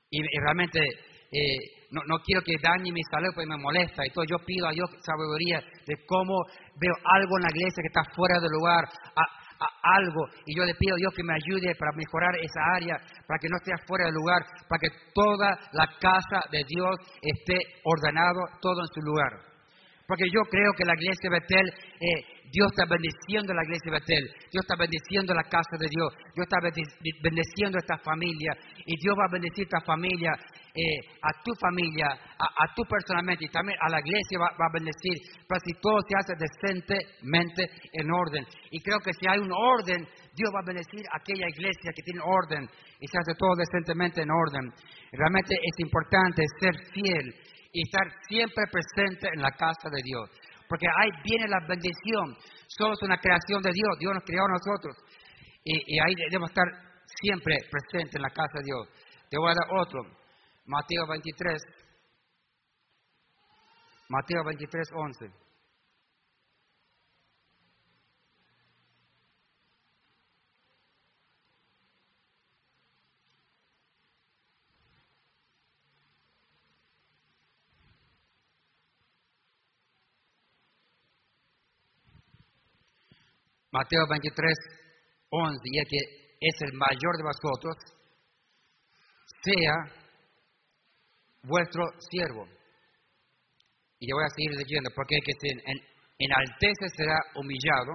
Y, 0.09 0.21
realmente 0.39 0.79
eh, 0.79 1.87
no, 1.91 2.01
no, 2.07 2.19
quiero 2.23 2.41
que 2.41 2.55
dañe 2.61 2.91
mi 2.91 3.01
salud 3.11 3.29
porque 3.33 3.49
me 3.49 3.57
molesta. 3.57 4.03
Todo, 4.13 4.25
yo 4.29 4.37
pido 4.45 4.67
a 4.67 4.71
Dios 4.71 4.89
sabiduría 5.01 5.59
de 5.59 6.05
cómo 6.05 6.33
veo 6.79 6.95
algo 7.03 7.37
en 7.37 7.43
la 7.43 7.53
iglesia 7.53 7.81
que 7.81 7.91
está 7.93 8.03
fuera 8.15 8.39
de 8.39 8.47
lugar, 8.49 8.83
a, 8.85 9.46
algo. 9.83 10.27
Y 10.45 10.57
yo 10.57 10.65
le 10.65 10.73
pido 10.75 10.95
a 10.95 11.01
Dios 11.01 11.13
que 11.15 11.23
me 11.23 11.33
ayude 11.33 11.75
para 11.75 11.91
mejorar 11.95 12.35
esa 12.37 12.61
área, 12.75 12.97
para 13.27 13.39
que 13.39 13.49
no 13.49 13.57
esté 13.57 13.71
fuera 13.87 14.05
de 14.05 14.11
lugar, 14.11 14.41
para 14.67 14.79
que 14.79 14.89
toda 15.13 15.49
la 15.73 15.87
casa 15.99 16.41
de 16.51 16.63
Dios 16.67 16.95
esté 17.21 17.57
ordenado, 17.83 18.39
todo 18.61 18.81
en 18.81 18.93
su 18.93 19.01
lugar. 19.01 19.47
Porque 20.07 20.25
yo 20.31 20.41
creo 20.49 20.71
que 20.77 20.85
la 20.85 20.95
iglesia 20.95 21.29
de 21.29 21.39
Betel, 21.39 21.67
eh, 21.99 22.36
Dios 22.51 22.71
está 22.71 22.85
bendiciendo 22.87 23.53
la 23.53 23.63
iglesia 23.63 23.91
de 23.91 23.99
Betel, 23.99 24.25
Dios 24.51 24.63
está 24.63 24.75
bendiciendo 24.79 25.33
la 25.33 25.43
casa 25.43 25.75
de 25.77 25.87
Dios, 25.89 26.09
Dios 26.33 26.47
está 26.47 26.59
bendiciendo 26.63 27.77
esta 27.77 27.97
familia, 27.99 28.51
y 28.85 28.93
Dios 29.01 29.15
va 29.19 29.25
a 29.27 29.33
bendecir 29.33 29.63
esta 29.67 29.81
familia 29.81 30.31
eh, 30.77 31.01
a 31.21 31.33
tu 31.43 31.51
familia, 31.59 32.05
a, 32.37 32.65
tú 32.75 32.83
personalmente 32.85 33.45
y 33.45 33.49
también 33.49 33.77
a 33.81 33.89
la 33.89 33.99
iglesia 33.99 34.37
va, 34.37 34.47
a 34.53 34.71
bendecir, 34.71 35.17
pero 35.47 35.59
si 35.65 35.73
todo 35.81 35.97
se 36.05 36.13
hace 36.13 36.33
decentemente 36.37 37.65
en 37.93 38.11
orden. 38.11 38.45
Y 38.69 38.79
creo 38.81 38.99
que 38.99 39.11
si 39.13 39.25
hay 39.27 39.39
un 39.39 39.51
orden, 39.51 40.05
Dios 40.37 40.49
va 40.53 40.61
a 40.61 40.69
bendecir 40.69 41.01
a 41.09 41.17
aquella 41.17 41.49
iglesia 41.49 41.91
que 41.95 42.05
tiene 42.05 42.21
orden 42.21 42.69
y 43.01 43.07
se 43.07 43.17
hace 43.17 43.33
todo 43.39 43.57
decentemente 43.57 44.21
en 44.21 44.29
orden. 44.29 44.69
Realmente 45.11 45.55
es 45.55 45.79
importante 45.79 46.43
ser 46.61 46.75
fiel 46.93 47.25
y 47.73 47.81
estar 47.81 48.07
siempre 48.29 48.63
presente 48.71 49.29
en 49.33 49.41
la 49.41 49.51
casa 49.51 49.89
de 49.89 50.01
Dios. 50.03 50.29
Porque 50.67 50.87
ahí 50.87 51.09
viene 51.23 51.47
la 51.47 51.59
bendición. 51.67 52.35
Somos 52.67 53.01
una 53.03 53.17
creación 53.17 53.61
de 53.61 53.71
Dios, 53.71 53.99
Dios 53.99 54.13
nos 54.13 54.23
creó 54.23 54.43
a 54.43 54.57
nosotros. 54.57 54.95
Y, 55.63 55.95
y 55.95 55.99
ahí 55.99 56.13
debemos 56.15 56.49
estar 56.49 56.65
siempre 57.21 57.55
presentes 57.71 58.15
en 58.15 58.21
la 58.21 58.29
casa 58.29 58.59
de 58.59 58.63
Dios. 58.65 58.87
Te 59.29 59.37
voy 59.37 59.51
a 59.51 59.55
dar 59.55 59.79
otro. 59.79 60.01
Mateo 60.65 61.07
23. 61.07 61.61
Mateo 64.09 64.43
23, 64.45 64.87
11. 64.93 65.46
Mateo 83.77 84.07
23, 84.09 84.57
11, 85.29 85.61
y 85.65 85.77
el 85.77 85.85
que 85.85 85.97
es 86.41 86.55
el 86.61 86.73
mayor 86.73 87.13
de 87.17 87.23
vosotros, 87.23 87.75
sea 89.43 89.75
vuestro 91.43 91.83
siervo. 92.09 92.47
Y 93.99 94.09
yo 94.09 94.15
voy 94.15 94.25
a 94.25 94.35
seguir 94.35 94.51
leyendo, 94.57 94.89
porque 94.95 95.15
el 95.15 95.23
que 95.23 95.33
se 95.39 95.49
enaltece 96.17 96.89
será 96.95 97.17
humillado, 97.35 97.93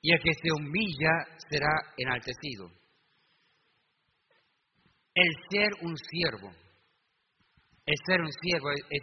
y 0.00 0.12
el 0.12 0.20
que 0.22 0.32
se 0.34 0.48
humilla 0.52 1.12
será 1.50 1.72
enaltecido. 1.96 2.70
El 5.14 5.30
ser 5.50 5.70
un 5.82 5.96
siervo, 5.96 6.50
el 7.86 7.94
ser 8.06 8.20
un 8.20 8.32
siervo 8.32 8.70
es, 8.70 9.02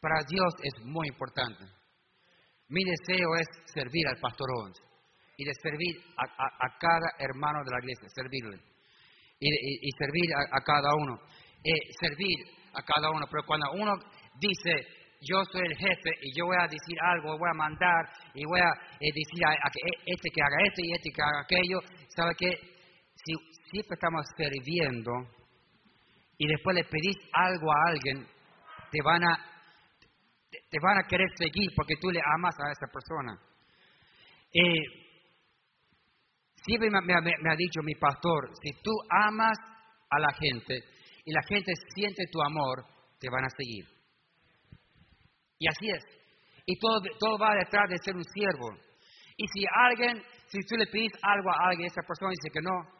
para 0.00 0.22
Dios 0.28 0.52
es 0.62 0.84
muy 0.84 1.08
importante. 1.08 1.64
Mi 2.68 2.82
deseo 2.84 3.28
es 3.40 3.46
servir 3.72 4.08
al 4.08 4.18
pastor 4.20 4.48
Owens 4.58 4.80
y 5.36 5.44
de 5.44 5.52
servir 5.60 5.96
a, 6.16 6.78
cada 6.78 7.08
hermano 7.18 7.58
de 7.64 7.70
la 7.70 7.78
iglesia, 7.80 8.08
servirle. 8.08 8.58
Y, 9.40 9.90
servir 9.98 10.30
a, 10.34 10.60
cada 10.62 10.94
uno. 10.94 11.18
Eh, 11.62 11.72
servir 12.00 12.38
a 12.72 12.82
cada 12.82 13.10
uno. 13.10 13.26
Pero 13.30 13.42
cuando 13.44 13.66
uno 13.72 13.92
dice, 14.38 14.86
yo 15.20 15.42
soy 15.50 15.62
el 15.66 15.76
jefe 15.76 16.10
y 16.22 16.38
yo 16.38 16.46
voy 16.46 16.56
a 16.58 16.68
decir 16.68 16.96
algo, 17.02 17.36
voy 17.36 17.50
a 17.50 17.58
mandar 17.58 18.08
y 18.34 18.44
voy 18.44 18.60
a 18.60 18.70
eh, 19.00 19.10
decir 19.12 19.44
a, 19.44 19.52
e, 19.52 20.12
este 20.12 20.30
que 20.30 20.42
haga 20.42 20.56
esto 20.64 20.80
y 20.82 20.92
este 20.92 21.10
que 21.10 21.22
haga 21.22 21.40
aquello, 21.42 21.78
¿sabe 22.08 22.32
qué? 22.38 22.50
Si 23.16 23.32
siempre 23.70 23.94
estamos 23.94 24.24
sirviendo 24.36 25.10
y 26.38 26.46
después 26.46 26.76
le 26.76 26.84
pedís 26.84 27.16
algo 27.32 27.70
a 27.72 27.90
alguien, 27.90 28.26
te 28.90 29.02
van 29.02 29.22
a 29.24 29.53
te 30.70 30.78
van 30.80 30.98
a 30.98 31.08
querer 31.08 31.28
seguir 31.36 31.70
porque 31.74 31.94
tú 32.00 32.10
le 32.10 32.20
amas 32.34 32.54
a 32.58 32.72
esa 32.72 32.86
persona. 32.92 33.38
Eh, 34.52 35.04
siempre 36.64 36.88
me, 36.90 37.14
ha 37.14 37.56
dicho 37.56 37.80
mi 37.82 37.94
pastor, 37.94 38.50
si 38.62 38.72
tú 38.82 38.90
amas 39.10 39.58
a 40.10 40.18
la 40.18 40.32
gente 40.34 40.78
y 41.24 41.32
la 41.32 41.42
gente 41.48 41.72
siente 41.94 42.24
tu 42.30 42.40
amor, 42.42 42.84
te 43.18 43.28
van 43.30 43.44
a 43.44 43.50
seguir. 43.56 43.84
Y 45.58 45.68
así 45.68 45.90
es. 45.90 46.04
Y 46.66 46.78
todo, 46.78 47.00
todo 47.18 47.38
va 47.38 47.54
detrás 47.54 47.88
de 47.90 47.98
ser 47.98 48.14
un 48.16 48.24
siervo. 48.24 48.70
Y 49.36 49.46
si 49.48 49.64
alguien, 49.74 50.22
si 50.46 50.60
tú 50.66 50.76
le 50.76 50.86
pides 50.86 51.12
algo 51.22 51.50
a 51.50 51.68
alguien, 51.68 51.86
esa 51.86 52.02
persona 52.06 52.30
dice 52.30 52.52
que 52.52 52.62
no, 52.62 52.94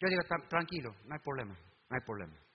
yo 0.00 0.08
digo, 0.08 0.22
tranquilo, 0.48 0.90
no 1.06 1.14
hay 1.14 1.20
problema, 1.20 1.54
no 1.54 1.96
hay 1.96 2.00
problema. 2.04 2.49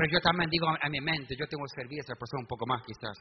Pero 0.00 0.16
yo 0.16 0.20
también 0.20 0.48
digo 0.48 0.64
a 0.66 0.88
mi 0.88 0.98
mente, 0.98 1.36
yo 1.36 1.44
tengo 1.44 1.60
que 1.68 1.82
servir 1.82 2.00
a 2.00 2.04
esa 2.08 2.16
persona 2.16 2.40
un 2.40 2.48
poco 2.48 2.64
más 2.64 2.80
quizás. 2.88 3.20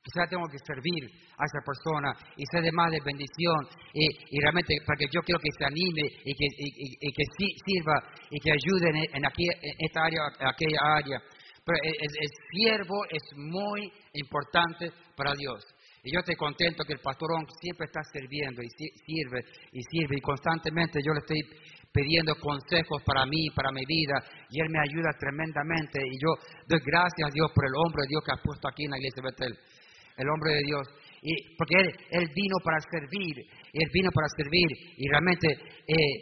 Quizás 0.00 0.30
tengo 0.30 0.48
que 0.48 0.56
servir 0.64 1.12
a 1.36 1.44
esa 1.44 1.60
persona 1.60 2.08
y 2.40 2.42
ser 2.48 2.62
de 2.64 2.72
más 2.72 2.90
de 2.90 3.04
bendición 3.04 3.68
y, 3.92 4.40
realmente 4.40 4.80
para 4.86 4.96
que 4.96 5.12
yo 5.12 5.20
quiero 5.20 5.38
que 5.38 5.52
se 5.52 5.66
anime 5.66 6.08
y 6.24 6.32
que, 6.32 6.46
y, 6.56 7.12
que 7.12 7.24
sirva 7.36 8.00
y 8.30 8.40
que 8.40 8.48
ayude 8.48 8.88
en, 9.12 9.26
aquí, 9.26 9.44
en 9.44 9.76
esta 9.84 10.08
área, 10.08 10.24
en 10.40 10.46
aquella 10.48 10.80
área. 11.04 11.20
Pero 11.20 11.76
el, 11.84 11.92
el, 12.00 12.30
siervo 12.48 12.96
es 13.10 13.24
muy 13.36 13.92
importante 14.14 14.88
para 15.16 15.34
Dios. 15.36 15.60
Y 16.02 16.14
yo 16.14 16.20
estoy 16.20 16.36
contento 16.36 16.84
que 16.84 16.94
el 16.94 17.00
pastor 17.00 17.28
siempre 17.60 17.84
está 17.84 18.00
sirviendo 18.10 18.62
y 18.62 18.70
sirve 19.04 19.44
y 19.72 19.82
sirve 19.82 20.16
y 20.16 20.20
constantemente 20.22 21.00
yo 21.04 21.12
le 21.12 21.18
estoy 21.18 21.42
pidiendo 21.96 22.36
consejos 22.36 23.00
para 23.08 23.24
mí, 23.24 23.48
para 23.56 23.72
mi 23.72 23.80
vida, 23.88 24.20
y 24.52 24.60
Él 24.60 24.68
me 24.68 24.84
ayuda 24.84 25.16
tremendamente. 25.16 25.96
Y 26.04 26.20
yo 26.20 26.36
doy 26.68 26.80
gracias 26.84 27.24
a 27.24 27.32
Dios 27.32 27.48
por 27.56 27.64
el 27.64 27.72
hombre 27.80 28.04
de 28.04 28.12
Dios 28.12 28.20
que 28.20 28.36
ha 28.36 28.42
puesto 28.44 28.68
aquí 28.68 28.84
en 28.84 28.92
la 28.92 29.00
iglesia 29.00 29.24
de 29.24 29.28
Betel, 29.32 29.52
el 30.20 30.28
hombre 30.28 30.60
de 30.60 30.62
Dios. 30.68 30.84
Y 31.24 31.56
porque 31.56 31.80
él, 31.80 31.88
él 32.20 32.28
vino 32.36 32.56
para 32.62 32.76
servir, 32.84 33.34
Él 33.72 33.88
vino 33.92 34.10
para 34.12 34.28
servir, 34.36 34.68
y 35.00 35.08
realmente 35.08 35.48
eh, 35.48 36.16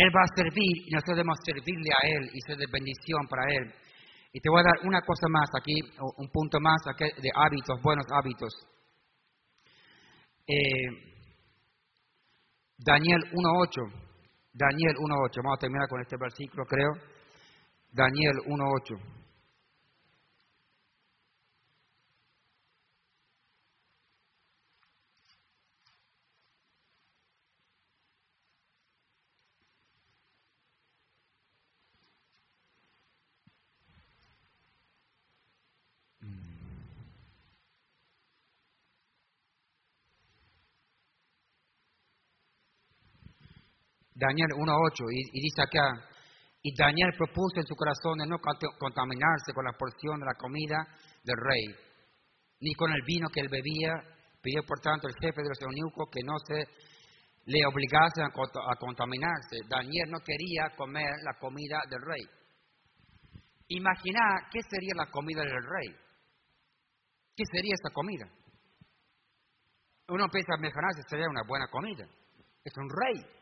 Él 0.00 0.08
va 0.08 0.24
a 0.24 0.34
servir, 0.34 0.88
y 0.88 0.90
nosotros 0.90 1.20
debemos 1.20 1.38
servirle 1.44 1.90
a 1.92 2.00
Él 2.08 2.30
y 2.32 2.40
ser 2.40 2.56
de 2.56 2.66
bendición 2.72 3.28
para 3.28 3.44
Él. 3.52 3.68
Y 4.32 4.40
te 4.40 4.48
voy 4.48 4.60
a 4.60 4.72
dar 4.72 4.88
una 4.88 5.02
cosa 5.02 5.28
más 5.28 5.50
aquí, 5.60 5.76
un 6.16 6.28
punto 6.32 6.58
más 6.58 6.80
aquí 6.88 7.04
de 7.20 7.30
hábitos, 7.34 7.76
buenos 7.82 8.06
hábitos. 8.16 8.52
Eh, 10.46 11.10
Daniel 12.78 13.20
1.8. 13.32 14.09
Daniel 14.52 14.94
1.8. 14.96 15.36
Vamos 15.42 15.58
a 15.58 15.60
terminar 15.60 15.88
con 15.88 16.00
este 16.00 16.16
versículo, 16.16 16.64
creo. 16.66 16.90
Daniel 17.92 18.34
1.8. 18.46 19.19
Daniel 44.20 44.52
1.8, 44.52 45.00
y, 45.32 45.40
dice 45.40 45.62
acá, 45.62 45.96
y 46.60 46.76
Daniel 46.76 47.08
propuso 47.16 47.56
en 47.56 47.64
su 47.64 47.74
corazón 47.74 48.18
de 48.18 48.26
no 48.28 48.36
contaminarse 48.78 49.54
con 49.54 49.64
la 49.64 49.72
porción 49.72 50.20
de 50.20 50.26
la 50.26 50.36
comida 50.36 50.76
del 51.24 51.40
rey, 51.40 51.64
ni 52.60 52.74
con 52.74 52.92
el 52.92 53.00
vino 53.06 53.28
que 53.32 53.40
él 53.40 53.48
bebía. 53.48 53.96
Pidió 54.42 54.62
por 54.64 54.80
tanto 54.80 55.08
el 55.08 55.14
jefe 55.14 55.42
de 55.42 55.48
los 55.48 55.60
eunucos 55.60 56.08
que 56.12 56.20
no 56.24 56.32
se 56.48 56.64
le 57.44 57.60
obligase 57.66 58.22
a, 58.22 58.76
contaminarse. 58.76 59.56
Daniel 59.68 60.10
no 60.10 60.18
quería 60.20 60.68
comer 60.76 61.12
la 61.24 61.38
comida 61.38 61.80
del 61.88 62.00
rey. 62.00 62.24
Imagina 63.68 64.20
qué 64.50 64.60
sería 64.68 64.92
la 64.96 65.10
comida 65.10 65.40
del 65.40 65.64
rey. 65.64 65.96
¿Qué 67.36 67.44
sería 67.52 67.74
esa 67.74 67.92
comida? 67.92 68.26
Uno 70.08 70.26
piensa, 70.28 70.56
mejorarse 70.58 71.02
sería 71.08 71.28
una 71.28 71.42
buena 71.46 71.66
comida. 71.68 72.04
Es 72.64 72.72
un 72.76 72.88
rey 72.88 73.39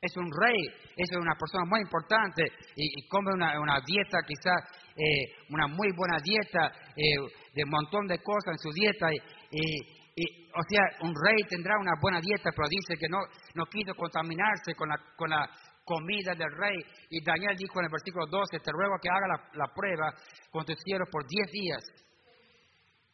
es 0.00 0.16
un 0.16 0.30
rey, 0.32 0.56
es 0.96 1.08
una 1.12 1.34
persona 1.36 1.64
muy 1.66 1.80
importante 1.80 2.44
y, 2.74 3.06
come 3.08 3.32
una, 3.34 3.80
dieta, 3.84 4.18
quizás 4.26 4.56
eh, 4.96 5.44
una 5.50 5.66
muy 5.66 5.92
buena 5.92 6.16
dieta, 6.24 6.72
eh, 6.96 7.16
de 7.54 7.64
un 7.64 7.70
montón 7.70 8.06
de 8.06 8.18
cosas 8.22 8.52
en 8.52 8.58
su 8.58 8.72
dieta. 8.72 9.08
Y, 9.12 10.48
o 10.52 10.62
sea, 10.68 10.82
un 11.02 11.14
rey 11.14 11.36
tendrá 11.48 11.78
una 11.78 11.92
buena 12.00 12.20
dieta, 12.20 12.50
pero 12.56 12.68
dice 12.68 12.96
que 12.98 13.08
no, 13.08 13.18
no 13.54 13.66
quiso 13.66 13.94
contaminarse 13.94 14.74
con 14.74 14.88
la, 14.88 14.96
con 15.16 15.28
la 15.28 15.48
comida 15.84 16.34
del 16.34 16.50
rey. 16.56 16.78
Y 17.10 17.22
Daniel 17.22 17.56
dijo 17.56 17.78
en 17.80 17.84
el 17.84 17.92
versículo 17.92 18.24
12, 18.26 18.58
te 18.58 18.72
ruego 18.72 18.96
que 19.02 19.08
haga 19.08 19.36
la, 19.52 19.66
prueba 19.74 20.14
con 20.50 20.64
tus 20.64 20.78
siervos 20.82 21.08
por 21.10 21.26
10 21.26 21.52
días 21.52 21.84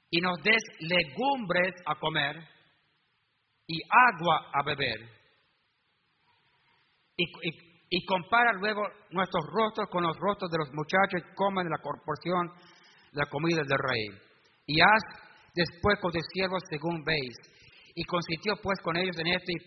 y 0.09 0.21
nos 0.21 0.41
des 0.41 0.63
legumbres 0.81 1.75
a 1.85 1.97
comer 1.97 2.37
y 3.67 3.81
agua 3.91 4.51
a 4.55 4.63
beber 4.63 5.16
y, 7.17 8.05
compara 8.05 8.53
luego 8.53 8.83
nuestros 9.11 9.45
rostros 9.53 9.89
con 9.91 10.03
los 10.03 10.17
rostros 10.19 10.51
de 10.51 10.59
los 10.59 10.73
muchachos 10.73 11.23
y 11.23 11.35
comen 11.35 11.69
la 11.69 11.79
proporción 11.79 12.49
de 13.13 13.21
la 13.21 13.27
comida 13.27 13.63
del 13.63 13.79
rey. 13.79 14.07
Y 14.67 14.81
haz 14.81 15.03
después 15.55 15.99
con 16.01 16.13
tus 16.13 16.27
siervos 16.33 16.63
según 16.69 17.03
veis. 17.05 17.37
Y 17.95 18.05
consistió 18.05 18.55
pues 18.63 18.79
con 18.83 18.97
ellos 18.97 19.17
en 19.19 19.29
esto 19.29 19.51
y 19.51 19.65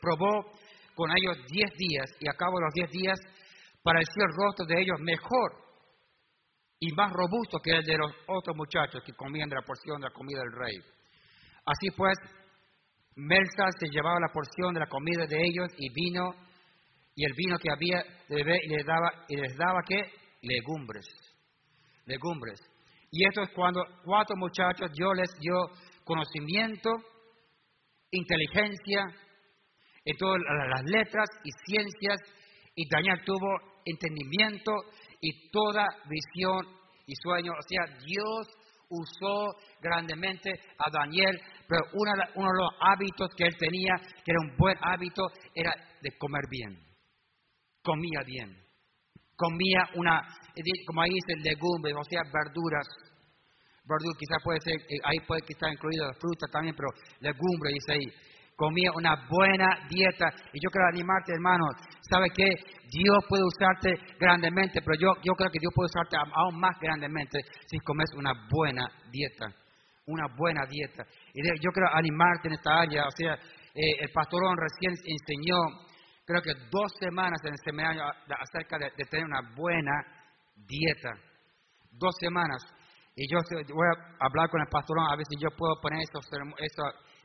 probó 0.00 0.52
con 0.94 1.10
ellos 1.10 1.38
diez 1.48 1.70
días 1.78 2.10
y 2.20 2.28
a 2.28 2.34
cabo 2.34 2.58
de 2.58 2.64
los 2.64 2.74
diez 2.74 2.90
días 2.90 3.18
pareció 3.82 4.24
el 4.24 4.36
rostro 4.36 4.66
de 4.66 4.82
ellos 4.82 4.98
mejor 5.00 5.62
y 6.80 6.92
más 6.94 7.12
robusto 7.12 7.60
que 7.62 7.70
el 7.70 7.84
de 7.84 7.96
los 7.96 8.10
otros 8.26 8.56
muchachos 8.56 9.02
que 9.06 9.12
comían 9.12 9.48
de 9.48 9.54
la 9.54 9.62
porción 9.62 10.00
de 10.00 10.08
la 10.08 10.12
comida 10.12 10.40
del 10.40 10.52
rey. 10.52 10.76
Así 11.64 11.90
pues, 11.96 12.18
Melsa 13.14 13.70
se 13.78 13.88
llevaba 13.88 14.18
la 14.18 14.32
porción 14.32 14.74
de 14.74 14.80
la 14.80 14.88
comida 14.88 15.26
de 15.26 15.36
ellos 15.38 15.68
y 15.78 15.92
vino 15.94 16.34
y 17.14 17.24
el 17.24 17.32
vino 17.34 17.58
que 17.58 17.70
había 17.70 18.02
de 18.28 18.36
beber 18.36 18.64
y 18.64 18.68
les 18.68 18.86
daba, 18.86 19.24
y 19.28 19.36
les 19.36 19.56
daba 19.56 19.80
¿qué? 19.86 20.00
Legumbres. 20.42 21.06
Legumbres. 22.06 22.60
Y 23.10 23.26
esto 23.26 23.42
es 23.42 23.50
cuando 23.50 23.84
cuatro 24.04 24.36
muchachos 24.36 24.90
Dios 24.92 25.12
les 25.16 25.30
dio 25.38 25.54
conocimiento, 26.04 26.90
inteligencia, 28.10 29.04
en 30.04 30.16
todas 30.16 30.40
las 30.68 30.82
letras 30.84 31.28
y 31.44 31.50
ciencias, 31.66 32.18
y 32.74 32.88
Daniel 32.88 33.20
tuvo 33.24 33.80
entendimiento 33.84 34.72
y 35.20 35.50
toda 35.50 35.86
visión 36.08 36.66
y 37.06 37.14
sueño. 37.22 37.52
O 37.52 37.62
sea, 37.68 37.98
Dios 38.04 38.48
usó 38.88 39.56
grandemente 39.80 40.50
a 40.78 40.90
Daniel, 40.90 41.40
pero 41.68 41.82
uno 41.92 42.12
de 42.12 42.58
los 42.58 42.70
hábitos 42.80 43.28
que 43.36 43.44
él 43.44 43.56
tenía, 43.58 43.94
que 44.24 44.32
era 44.32 44.40
un 44.40 44.56
buen 44.56 44.76
hábito, 44.80 45.22
era 45.54 45.72
de 46.00 46.16
comer 46.18 46.42
bien. 46.50 46.91
Comía 47.82 48.20
bien. 48.26 48.56
Comía 49.36 49.88
una, 49.96 50.22
como 50.86 51.02
ahí 51.02 51.10
dice, 51.10 51.40
legumbres, 51.42 51.94
o 51.94 52.04
sea, 52.04 52.20
verduras. 52.32 52.86
Verduras, 53.84 54.16
quizás 54.18 54.38
puede 54.44 54.60
ser, 54.60 54.74
eh, 54.80 55.00
ahí 55.04 55.18
puede 55.26 55.42
estar 55.48 55.72
incluida 55.72 56.06
la 56.06 56.14
fruta 56.14 56.46
también, 56.52 56.76
pero 56.76 56.88
legumbres, 57.20 57.74
dice 57.74 57.92
ahí 57.92 58.32
comía 58.62 58.90
una 58.94 59.16
buena 59.28 59.66
dieta. 59.88 60.26
Y 60.52 60.58
yo 60.62 60.70
quiero 60.70 60.86
animarte, 60.88 61.32
hermano. 61.32 61.66
¿Sabe 62.08 62.28
qué? 62.30 62.48
Dios 62.90 63.18
puede 63.28 63.42
usarte 63.42 63.90
grandemente, 64.20 64.80
pero 64.84 64.94
yo, 65.00 65.20
yo 65.22 65.32
creo 65.34 65.50
que 65.50 65.58
Dios 65.58 65.72
puede 65.74 65.90
usarte 65.90 66.16
aún 66.16 66.60
más 66.60 66.78
grandemente 66.80 67.40
si 67.66 67.78
comes 67.78 68.06
una 68.14 68.32
buena 68.50 68.86
dieta. 69.10 69.46
Una 70.06 70.26
buena 70.36 70.62
dieta. 70.68 71.02
Y 71.34 71.42
yo 71.42 71.70
quiero 71.72 71.88
animarte 71.92 72.48
en 72.48 72.54
esta 72.54 72.82
área. 72.82 73.06
O 73.06 73.10
sea, 73.16 73.34
eh, 73.34 73.94
el 74.00 74.10
pastorón 74.12 74.54
recién 74.56 74.94
enseñó, 75.10 75.58
creo 76.32 76.42
que 76.42 76.60
dos 76.70 76.90
semanas 76.98 77.38
en 77.44 77.52
el 77.52 77.58
seminario 77.64 78.02
acerca 78.02 78.78
de, 78.78 78.90
tener 79.04 79.26
una 79.26 79.54
buena 79.54 79.92
dieta. 80.56 81.12
Dos 81.92 82.14
semanas. 82.20 82.62
Y 83.14 83.28
yo 83.30 83.38
voy 83.74 83.86
a 83.86 84.24
hablar 84.24 84.48
con 84.48 84.60
el 84.60 84.68
pastorón 84.68 85.04
a 85.10 85.16
ver 85.16 85.26
si 85.28 85.36
yo 85.36 85.50
puedo 85.56 85.76
poner 85.80 86.00
eso, 86.00 86.18
eso 86.56 86.82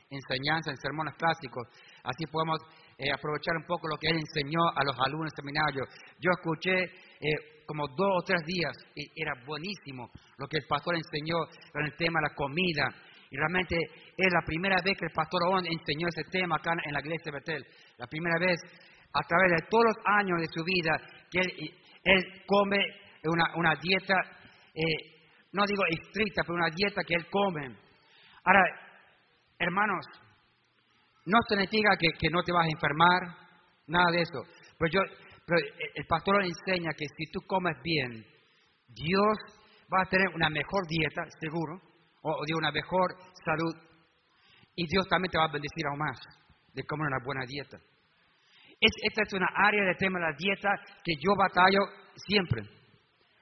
enseñanza, 0.09 0.71
en 0.71 0.77
sermones 0.77 1.15
clásicos. 1.15 1.67
Así 2.03 2.25
podemos 2.31 2.59
eh, 2.97 3.11
aprovechar 3.11 3.55
un 3.55 3.65
poco 3.65 3.87
lo 3.87 3.97
que 3.97 4.07
él 4.09 4.19
enseñó 4.19 4.59
a 4.75 4.83
los 4.83 4.95
alumnos 4.99 5.31
del 5.31 5.39
seminario. 5.43 5.83
Yo 6.19 6.31
escuché 6.31 6.83
eh, 6.83 7.63
como 7.65 7.87
dos 7.87 8.11
o 8.19 8.23
tres 8.25 8.41
días 8.45 8.75
y 8.95 9.21
era 9.21 9.33
buenísimo 9.45 10.09
lo 10.37 10.47
que 10.47 10.57
el 10.57 10.67
pastor 10.67 10.95
enseñó 10.95 11.35
con 11.71 11.83
el 11.85 11.95
tema 11.95 12.19
de 12.19 12.27
la 12.29 12.35
comida. 12.35 12.85
Y 13.29 13.35
realmente 13.35 13.75
es 13.75 14.31
la 14.31 14.41
primera 14.45 14.77
vez 14.83 14.97
que 14.97 15.05
el 15.05 15.11
pastor 15.11 15.43
Owen 15.47 15.65
enseñó 15.67 16.07
ese 16.07 16.23
tema 16.31 16.55
acá 16.55 16.71
en 16.83 16.93
la 16.93 16.99
iglesia 16.99 17.31
de 17.31 17.39
Betel. 17.39 17.65
La 17.97 18.07
primera 18.07 18.39
vez 18.39 18.55
a 19.13 19.21
través 19.23 19.51
de 19.51 19.67
todos 19.69 19.85
los 19.85 19.97
años 20.05 20.39
de 20.39 20.47
su 20.51 20.63
vida 20.63 20.91
que 21.31 21.39
él, 21.39 22.43
come 22.45 22.77
una, 23.55 23.75
dieta, 23.81 24.15
eh, 24.73 25.29
no 25.51 25.65
digo 25.65 25.83
estricta, 25.89 26.43
pero 26.43 26.55
una 26.55 26.69
dieta 26.73 27.01
que 27.05 27.15
él 27.15 27.27
come. 27.29 27.75
Ahora, 28.43 28.63
Hermanos, 29.59 30.05
no 31.25 31.39
significa 31.49 31.89
que, 31.99 32.09
que 32.19 32.29
no 32.29 32.43
te 32.43 32.53
vas 32.53 32.65
a 32.65 32.69
enfermar, 32.69 33.47
nada 33.87 34.11
de 34.11 34.21
eso. 34.21 34.43
Pero, 34.77 34.91
yo, 34.91 35.01
el 35.95 36.05
pastor 36.05 36.41
le 36.41 36.49
enseña 36.49 36.91
que 36.93 37.05
si 37.17 37.31
tú 37.31 37.39
comes 37.47 37.75
bien, 37.83 38.25
Dios 38.89 39.37
va 39.91 40.01
a 40.01 40.09
tener 40.09 40.27
una 40.35 40.49
mejor 40.49 40.85
dieta, 40.87 41.23
seguro, 41.39 41.81
o, 42.21 42.45
de 42.45 42.53
una 42.55 42.71
mejor 42.71 43.15
salud. 43.43 43.75
Y 44.75 44.85
Dios 44.87 45.07
también 45.09 45.31
te 45.31 45.37
va 45.37 45.45
a 45.45 45.51
bendecir 45.51 45.87
aún 45.87 45.99
más 45.99 46.19
de 46.73 46.83
comer 46.83 47.07
una 47.07 47.23
buena 47.25 47.45
dieta. 47.47 47.77
Esta 48.79 49.23
es 49.23 49.33
una 49.33 49.47
área 49.55 49.83
del 49.83 49.97
tema 49.97 50.19
de 50.19 50.25
la 50.25 50.37
dieta 50.37 50.69
que 51.03 51.13
yo 51.19 51.33
batallo 51.35 51.81
siempre. 52.15 52.61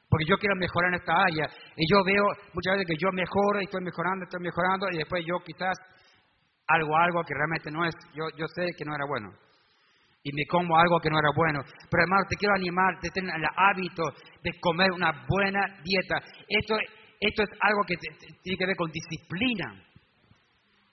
Porque 0.10 0.26
yo 0.30 0.38
quiero 0.38 0.56
mejorar 0.56 0.93
en 0.93 1.00
esta 1.00 1.12
área. 1.12 1.45
Y 1.76 1.84
yo 1.91 2.04
veo 2.06 2.24
muchas 2.54 2.78
veces 2.78 2.88
que 2.88 2.98
yo 3.02 3.12
mejoro 3.12 3.60
y 3.60 3.65
estoy 3.65 3.84
mejorando, 3.84 4.24
estoy 4.24 4.41
mejorando, 4.41 4.88
y 4.91 4.98
después 4.98 5.26
yo 5.28 5.36
quizás 5.43 5.76
algo, 6.67 6.95
algo 6.95 7.24
que 7.24 7.34
realmente 7.34 7.69
no 7.71 7.86
es, 7.86 7.93
yo, 8.13 8.24
yo 8.38 8.45
sé 8.56 8.71
que 8.78 8.86
no 8.86 8.95
era 8.95 9.06
bueno. 9.08 9.30
Y 10.24 10.32
me 10.34 10.45
como 10.48 10.78
algo 10.78 11.00
que 11.00 11.10
no 11.10 11.19
era 11.19 11.30
bueno. 11.36 11.60
Pero 11.89 12.04
hermano, 12.04 12.24
te 12.30 12.36
quiero 12.36 12.56
animar, 12.56 12.98
te 13.00 13.10
tener 13.10 13.36
el 13.36 13.45
hábito 13.45 14.04
de 14.41 14.52
comer 14.60 14.91
una 14.91 15.12
buena 15.28 15.62
dieta. 15.84 16.17
Esto, 16.48 16.78
esto 17.19 17.43
es 17.43 17.50
algo 17.60 17.82
que 17.86 17.95
tiene 18.41 18.58
que 18.58 18.65
ver 18.65 18.76
con 18.76 18.89
disciplina, 18.89 19.84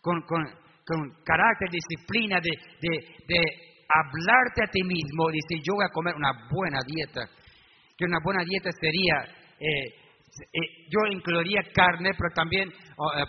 con, 0.03 0.21
con, 0.23 0.45
con 0.85 1.23
carácter, 1.25 1.71
disciplina, 1.71 2.41
de, 2.41 2.51
de, 2.81 3.25
de 3.27 3.72
hablarte 3.95 4.65
a 4.65 4.71
ti 4.71 4.83
mismo, 4.83 5.29
decir, 5.29 5.63
yo 5.65 5.75
voy 5.75 5.85
a 5.85 5.93
comer 5.93 6.15
una 6.15 6.33
buena 6.51 6.79
dieta. 6.87 7.29
Que 7.97 8.05
una 8.05 8.19
buena 8.25 8.43
dieta 8.45 8.71
sería 8.81 9.43
eh, 9.63 10.03
eh, 10.53 10.89
yo 10.89 11.01
incluiría 11.13 11.61
carne, 11.75 12.11
pero 12.19 12.35
también 12.35 12.69
eh, 12.69 13.25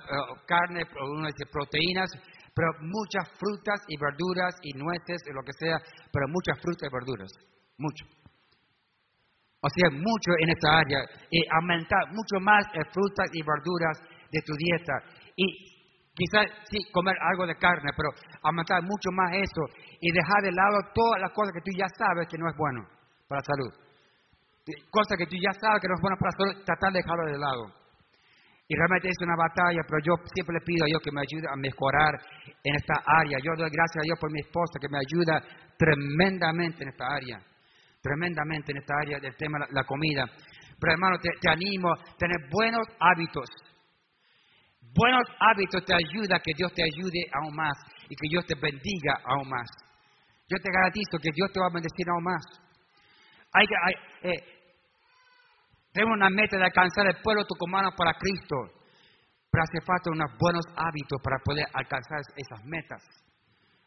carne, 0.47 0.84
uno 0.97 1.28
dice 1.28 1.45
proteínas, 1.52 2.10
pero 2.56 2.71
muchas 2.82 3.30
frutas 3.38 3.80
y 3.88 3.97
verduras 3.97 4.56
y 4.63 4.73
nueces 4.73 5.21
y 5.28 5.34
lo 5.34 5.43
que 5.43 5.54
sea, 5.54 5.78
pero 6.12 6.28
muchas 6.30 6.60
frutas 6.62 6.89
y 6.89 6.93
verduras, 6.93 7.32
mucho. 7.78 8.06
O 9.62 9.69
sea, 9.69 9.89
mucho 9.91 10.32
en 10.39 10.49
esta 10.49 10.80
área 10.80 10.99
y 11.30 11.39
aumentar 11.52 12.08
mucho 12.10 12.39
más 12.41 12.65
frutas 12.91 13.30
y 13.32 13.41
verduras 13.43 13.97
de 14.32 14.41
tu 14.41 14.54
dieta. 14.56 14.93
Y 15.36 15.72
quizás 16.13 16.45
sí 16.69 16.78
comer 16.91 17.15
algo 17.19 17.45
de 17.45 17.56
carne, 17.56 17.89
pero 17.97 18.10
aumentar 18.41 18.82
mucho 18.84 19.10
más 19.12 19.34
eso 19.34 19.63
y 19.99 20.12
dejar 20.12 20.41
de 20.43 20.52
lado 20.52 20.78
todas 20.93 21.21
las 21.21 21.32
cosas 21.32 21.54
que 21.54 21.62
tú 21.62 21.71
ya 21.78 21.88
sabes 21.97 22.28
que 22.30 22.38
no 22.38 22.49
es 22.49 22.56
bueno 22.58 22.82
para 23.28 23.41
la 23.41 23.45
salud. 23.45 23.71
Cosas 24.89 25.17
que 25.17 25.28
tú 25.28 25.36
ya 25.36 25.52
sabes 25.60 25.82
que 25.82 25.89
no 25.89 25.95
es 25.95 26.02
bueno 26.02 26.17
para 26.17 26.32
la 26.32 26.38
salud, 26.38 26.65
tratar 26.65 26.91
de 26.93 26.99
dejarlo 27.02 27.26
de 27.26 27.38
lado. 27.38 27.84
Y 28.67 28.76
realmente 28.76 29.10
es 29.10 29.19
una 29.21 29.36
batalla, 29.36 29.82
pero 29.84 29.99
yo 30.02 30.13
siempre 30.34 30.56
le 30.56 30.65
pido 30.65 30.86
a 30.86 30.88
Dios 30.88 31.02
que 31.04 31.12
me 31.12 31.21
ayude 31.21 31.47
a 31.52 31.56
mejorar 31.58 32.15
en 32.63 32.76
esta 32.76 32.95
área. 33.06 33.38
Yo 33.43 33.52
doy 33.58 33.69
gracias 33.69 34.02
a 34.02 34.08
Dios 34.08 34.17
por 34.19 34.32
mi 34.32 34.39
esposa 34.39 34.80
que 34.80 34.88
me 34.88 34.97
ayuda 34.97 35.43
tremendamente 35.78 36.84
en 36.84 36.89
esta 36.89 37.06
área. 37.06 37.43
Tremendamente 38.02 38.71
en 38.71 38.78
esta 38.78 38.95
área 39.04 39.19
del 39.19 39.36
tema 39.36 39.60
de 39.60 39.73
la 39.73 39.84
comida. 39.84 40.26
Pero 40.80 40.93
hermano, 40.93 41.17
te, 41.19 41.49
animo 41.49 41.91
a 41.91 42.17
tener 42.17 42.38
buenos 42.49 42.88
hábitos. 42.99 43.47
Buenos 44.93 45.23
hábitos 45.39 45.84
te 45.86 45.93
ayuda 45.93 46.38
a 46.38 46.39
que 46.39 46.53
Dios 46.56 46.71
te 46.73 46.84
ayude 46.84 47.25
aún 47.34 47.56
más 47.56 47.73
y 48.06 48.15
que 48.15 48.29
Dios 48.29 48.45
te 48.45 48.53
bendiga 48.53 49.17
aún 49.25 49.49
más. 49.49 49.67
Yo 50.47 50.58
te 50.62 50.69
garantizo 50.69 51.17
que 51.17 51.34
Dios 51.34 51.51
te 51.51 51.60
va 51.60 51.65
a 51.65 51.73
bendecir 51.73 52.06
aún 52.10 52.23
más. 52.23 52.43
Hay, 53.53 53.65
eh, 54.21 54.53
tenemos 55.93 56.13
una 56.17 56.29
meta 56.29 56.58
de 56.58 56.65
alcanzar 56.65 57.08
el 57.08 57.21
pueblo 57.21 57.45
tucumano 57.45 57.89
para 57.97 58.13
Cristo, 58.13 58.86
pero 59.49 59.63
hace 59.63 59.82
falta 59.86 60.10
unos 60.10 60.29
buenos 60.38 60.65
hábitos 60.77 61.21
para 61.23 61.38
poder 61.43 61.65
alcanzar 61.73 62.19
esas 62.38 62.65
metas, 62.65 63.01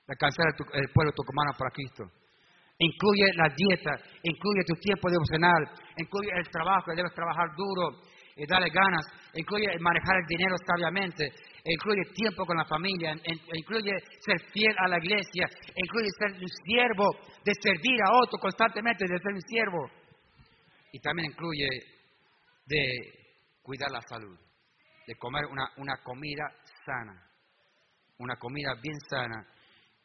de 0.06 0.10
alcanzar 0.10 0.46
el, 0.74 0.90
pueblo 0.90 1.12
tucumano 1.14 1.50
para 1.58 1.70
Cristo. 1.70 2.02
Incluye 2.78 3.30
la 3.34 3.48
dieta, 3.54 3.94
incluye 4.22 4.62
tu 4.66 4.74
tiempo 4.74 5.10
devocional, 5.10 5.70
incluye 5.98 6.30
el 6.34 6.48
trabajo, 6.50 6.94
debes 6.94 7.14
trabajar 7.14 7.46
duro 7.56 8.02
y 8.36 8.46
darle 8.46 8.70
ganas, 8.70 9.06
incluye 9.36 9.78
manejar 9.78 10.16
el 10.16 10.26
dinero 10.26 10.56
sabiamente, 10.66 11.32
incluye 11.64 12.02
tiempo 12.14 12.44
con 12.44 12.56
la 12.56 12.64
familia, 12.64 13.14
incluye 13.52 13.92
ser 14.20 14.40
fiel 14.52 14.74
a 14.78 14.88
la 14.88 14.98
iglesia, 14.98 15.46
incluye 15.74 16.08
ser 16.18 16.32
un 16.32 16.48
siervo, 16.64 17.04
de 17.44 17.52
servir 17.60 18.00
a 18.02 18.16
otro 18.22 18.38
constantemente, 18.38 19.04
de 19.06 19.18
ser 19.18 19.32
un 19.32 19.42
siervo. 19.42 19.90
Y 20.92 21.00
también 21.00 21.30
incluye 21.30 21.68
de 22.66 22.82
cuidar 23.62 23.90
la 23.90 24.00
salud, 24.08 24.38
de 25.06 25.14
comer 25.16 25.44
una, 25.46 25.70
una 25.76 25.96
comida 26.02 26.44
sana, 26.84 27.22
una 28.18 28.36
comida 28.36 28.74
bien 28.82 28.98
sana. 29.08 29.46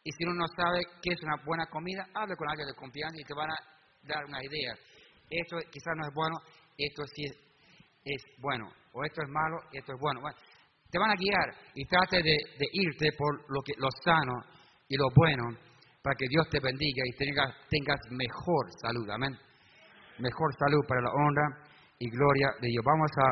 Y 0.04 0.12
si 0.12 0.24
uno 0.26 0.34
no 0.34 0.48
sabe 0.48 0.82
qué 1.02 1.14
es 1.14 1.22
una 1.24 1.36
buena 1.46 1.66
comida, 1.68 2.06
hable 2.14 2.36
con 2.36 2.50
alguien 2.50 2.68
de 2.68 2.76
confianza 2.76 3.18
y 3.20 3.24
te 3.24 3.34
van 3.36 3.50
a 3.50 3.56
dar 4.04 4.26
una 4.26 4.40
idea. 4.44 4.74
Esto 5.30 5.58
quizás 5.72 5.94
no 5.96 6.08
es 6.08 6.14
bueno, 6.14 6.36
esto 6.78 7.04
sí 7.16 7.24
es, 8.04 8.22
bueno, 8.40 8.68
o 8.94 9.04
esto 9.04 9.22
es 9.24 9.30
malo, 9.30 9.58
esto 9.72 9.94
es 9.94 10.00
bueno. 10.00 10.22
te 10.90 11.00
van 11.00 11.12
a 11.12 11.16
guiar 11.16 11.48
y 11.76 11.86
trate 11.86 12.22
de, 12.22 12.38
irte 12.74 13.10
por 13.18 13.40
lo, 13.50 13.62
que, 13.64 13.74
lo 13.78 13.88
sano 14.04 14.44
y 14.88 14.98
lo 14.98 15.08
bueno 15.16 15.58
para 16.04 16.16
que 16.16 16.26
Dios 16.28 16.50
te 16.50 16.60
bendiga 16.60 17.04
y 17.06 17.16
tengas, 17.16 17.54
tengas 17.70 18.00
mejor 18.10 18.66
salud. 18.82 19.08
Amén. 19.10 19.38
Mejor 20.20 20.50
salud 20.58 20.82
para 20.88 21.02
la 21.02 21.12
honra 21.14 21.48
y 22.00 22.10
gloria 22.10 22.50
de 22.60 22.68
Dios. 22.68 22.84
Vamos 22.84 23.12
a, 23.18 23.28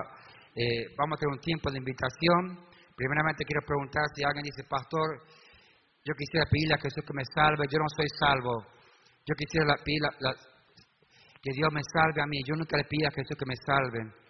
eh, 0.55 0.93
vamos 0.97 1.17
a 1.17 1.19
tener 1.19 1.33
un 1.33 1.41
tiempo 1.41 1.71
de 1.71 1.79
invitación. 1.79 2.69
Primeramente 2.95 3.43
quiero 3.43 3.65
preguntar 3.65 4.03
si 4.13 4.23
alguien 4.23 4.43
dice, 4.43 4.63
pastor, 4.69 5.25
yo 6.05 6.13
quisiera 6.13 6.45
pedirle 6.49 6.75
a 6.75 6.81
Jesús 6.81 7.03
que 7.03 7.13
me 7.13 7.25
salve, 7.25 7.65
yo 7.69 7.79
no 7.79 7.89
soy 7.97 8.07
salvo. 8.17 8.65
Yo 9.25 9.33
quisiera 9.35 9.75
pedirle 9.83 10.09
que 11.41 11.51
Dios 11.53 11.69
me 11.73 11.81
salve 11.83 12.21
a 12.21 12.27
mí. 12.29 12.37
Yo 12.45 12.55
nunca 12.55 12.77
le 12.77 12.85
pido 12.85 13.09
a 13.09 13.11
Jesús 13.11 13.35
que 13.37 13.45
me 13.45 13.57
salve. 13.65 14.28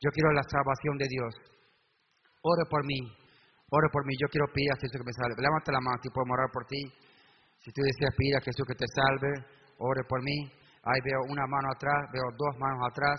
Yo 0.00 0.10
quiero 0.10 0.30
la 0.32 0.42
salvación 0.46 0.96
de 0.98 1.06
Dios. 1.08 1.32
Ore 2.42 2.64
por 2.70 2.84
mí. 2.86 3.00
Ore 3.70 3.88
por 3.92 4.06
mí. 4.06 4.14
Yo 4.20 4.28
quiero 4.30 4.46
pedir 4.54 4.70
a 4.72 4.80
Jesús 4.80 4.98
que 4.98 5.08
me 5.10 5.12
salve. 5.12 5.42
Levanta 5.42 5.72
la 5.72 5.80
mano 5.80 5.98
si 6.02 6.08
puedo 6.10 6.26
orar 6.30 6.50
por 6.52 6.64
ti. 6.66 6.82
Si 7.58 7.72
tú 7.74 7.82
deseas 7.82 8.14
pedir 8.14 8.36
a 8.38 8.40
Jesús 8.40 8.64
que 8.66 8.78
te 8.78 8.86
salve, 8.86 9.32
ore 9.78 10.02
por 10.08 10.22
mí. 10.22 10.38
Ahí 10.86 11.00
veo 11.02 11.20
una 11.28 11.44
mano 11.46 11.68
atrás, 11.74 12.06
veo 12.14 12.30
dos 12.30 12.54
manos 12.58 12.80
atrás. 12.86 13.18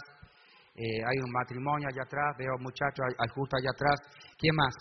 Eh, 0.74 1.04
hay 1.04 1.18
un 1.20 1.32
matrimonio 1.32 1.90
allá 1.92 2.04
atrás, 2.08 2.32
veo 2.40 2.56
muchachos 2.64 3.04
justo 3.36 3.58
allá 3.60 3.72
atrás. 3.76 4.00
¿Quién 4.40 4.56
más? 4.56 4.74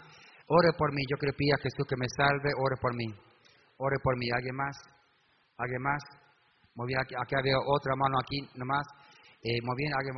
Ore 0.46 0.70
por 0.78 0.94
mí, 0.94 1.03
yo 1.11 1.18
quiero 1.18 1.34
pedir 1.36 1.53
a 1.59 1.62
Jesús 1.62 1.84
que 1.84 1.99
me 1.99 2.07
salve, 2.14 2.51
ore 2.55 2.76
por 2.80 2.94
mí. 2.94 3.11
Ore 3.76 3.99
por 4.03 4.16
mí, 4.16 4.30
¿alguien 4.30 4.55
más? 4.55 4.76
¿Alguien 5.59 5.82
más? 5.82 6.03
Muy 6.74 6.86
bien, 6.86 7.01
aquí, 7.03 7.34
veo 7.42 7.59
otra 7.66 7.92
mano 7.99 8.14
aquí 8.22 8.38
nomás. 8.55 8.86
Eh, 9.42 9.59
muy 9.62 9.74
bien, 9.76 9.92
alguien 9.99 10.14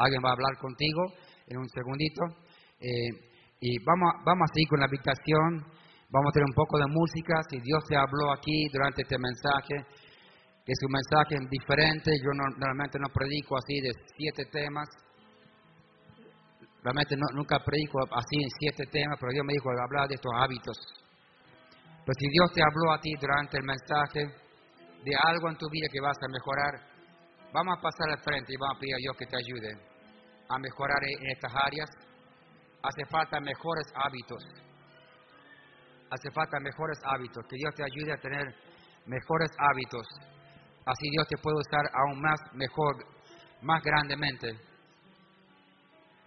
alguien 0.00 0.22
va 0.24 0.30
a 0.30 0.32
hablar 0.32 0.56
contigo 0.58 1.04
en 1.46 1.58
un 1.58 1.68
segundito. 1.68 2.24
Eh, 2.80 3.30
y 3.60 3.78
vamos, 3.84 4.24
vamos 4.24 4.48
a 4.48 4.54
seguir 4.54 4.68
con 4.68 4.80
la 4.80 4.86
habitación. 4.86 5.60
Vamos 6.08 6.28
a 6.30 6.32
tener 6.32 6.48
un 6.48 6.56
poco 6.56 6.78
de 6.78 6.88
música. 6.88 7.38
Si 7.50 7.60
Dios 7.60 7.84
te 7.86 7.96
habló 7.96 8.32
aquí 8.32 8.66
durante 8.72 9.02
este 9.02 9.18
mensaje, 9.18 9.84
que 10.64 10.72
es 10.72 10.80
un 10.82 10.92
mensaje 10.92 11.36
diferente. 11.50 12.10
Yo 12.24 12.32
normalmente 12.32 12.98
no 12.98 13.12
predico 13.12 13.58
así 13.58 13.80
de 13.80 13.92
siete 14.16 14.46
temas. 14.50 14.88
Realmente 16.82 17.14
nunca 17.34 17.60
predico 17.60 18.00
así 18.10 18.40
en 18.40 18.50
siete 18.58 18.88
temas, 18.90 19.18
pero 19.20 19.32
Dios 19.32 19.44
me 19.44 19.52
dijo 19.52 19.68
hablar 19.68 20.08
de 20.08 20.14
estos 20.14 20.32
hábitos. 20.34 20.76
Pero 22.00 22.16
si 22.18 22.26
Dios 22.32 22.50
te 22.54 22.62
habló 22.64 22.92
a 22.96 23.00
ti 23.00 23.12
durante 23.20 23.58
el 23.58 23.64
mensaje 23.64 24.24
de 25.04 25.12
algo 25.28 25.50
en 25.50 25.56
tu 25.56 25.68
vida 25.68 25.88
que 25.92 26.00
vas 26.00 26.16
a 26.16 26.32
mejorar, 26.32 26.72
vamos 27.52 27.76
a 27.76 27.82
pasar 27.82 28.08
al 28.16 28.24
frente 28.24 28.54
y 28.54 28.56
vamos 28.56 28.76
a 28.76 28.80
pedir 28.80 28.94
a 28.94 28.98
Dios 29.04 29.16
que 29.18 29.26
te 29.26 29.36
ayude 29.36 29.89
a 30.50 30.58
mejorar 30.58 31.02
en 31.02 31.30
estas 31.30 31.52
áreas. 31.54 31.90
Hace 32.82 33.04
falta 33.10 33.40
mejores 33.40 33.86
hábitos 33.94 34.42
hace 36.10 36.30
falta 36.32 36.58
mejores 36.60 36.98
hábitos, 37.04 37.44
que 37.48 37.56
Dios 37.56 37.74
te 37.74 37.84
ayude 37.84 38.12
a 38.12 38.20
tener 38.20 38.54
mejores 39.06 39.50
hábitos. 39.58 40.06
Así 40.84 41.08
Dios 41.10 41.26
te 41.28 41.38
puede 41.38 41.56
usar 41.56 41.86
aún 41.94 42.20
más 42.20 42.40
mejor, 42.54 42.96
más 43.62 43.82
grandemente. 43.82 44.58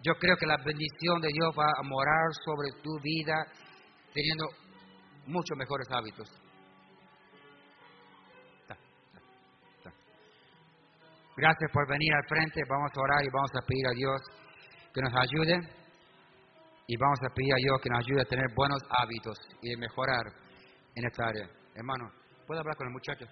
Yo 0.02 0.14
creo 0.20 0.36
que 0.38 0.46
la 0.46 0.58
bendición 0.58 1.22
de 1.22 1.30
Dios 1.30 1.54
va 1.58 1.68
a 1.68 1.84
morar 1.84 2.28
sobre 2.46 2.82
tu 2.82 2.98
vida 3.02 3.36
teniendo 4.14 4.46
muchos 5.28 5.58
mejores 5.58 5.88
hábitos. 5.92 6.30
Gracias 11.36 11.72
por 11.72 11.88
venir 11.88 12.14
al 12.14 12.24
frente. 12.28 12.62
Vamos 12.70 12.92
a 12.96 13.02
orar 13.02 13.24
y 13.24 13.30
vamos 13.30 13.52
a 13.56 13.66
pedir 13.66 13.88
a 13.88 13.92
Dios 13.92 14.22
que 14.94 15.02
nos 15.02 15.14
ayude. 15.16 15.60
Y 16.86 16.98
vamos 16.98 17.20
a 17.24 17.34
pedir 17.34 17.54
a 17.54 17.58
Dios 17.58 17.82
que 17.82 17.90
nos 17.90 18.00
ayude 18.06 18.22
a 18.22 18.26
tener 18.26 18.46
buenos 18.56 18.82
hábitos 18.90 19.38
y 19.62 19.76
mejorar 19.78 20.26
en 20.96 21.06
esta 21.06 21.28
área. 21.28 21.50
Hermano, 21.76 22.12
¿puedo 22.46 22.60
hablar 22.60 22.76
con 22.76 22.88
el 22.88 22.94
muchacho? 22.94 23.26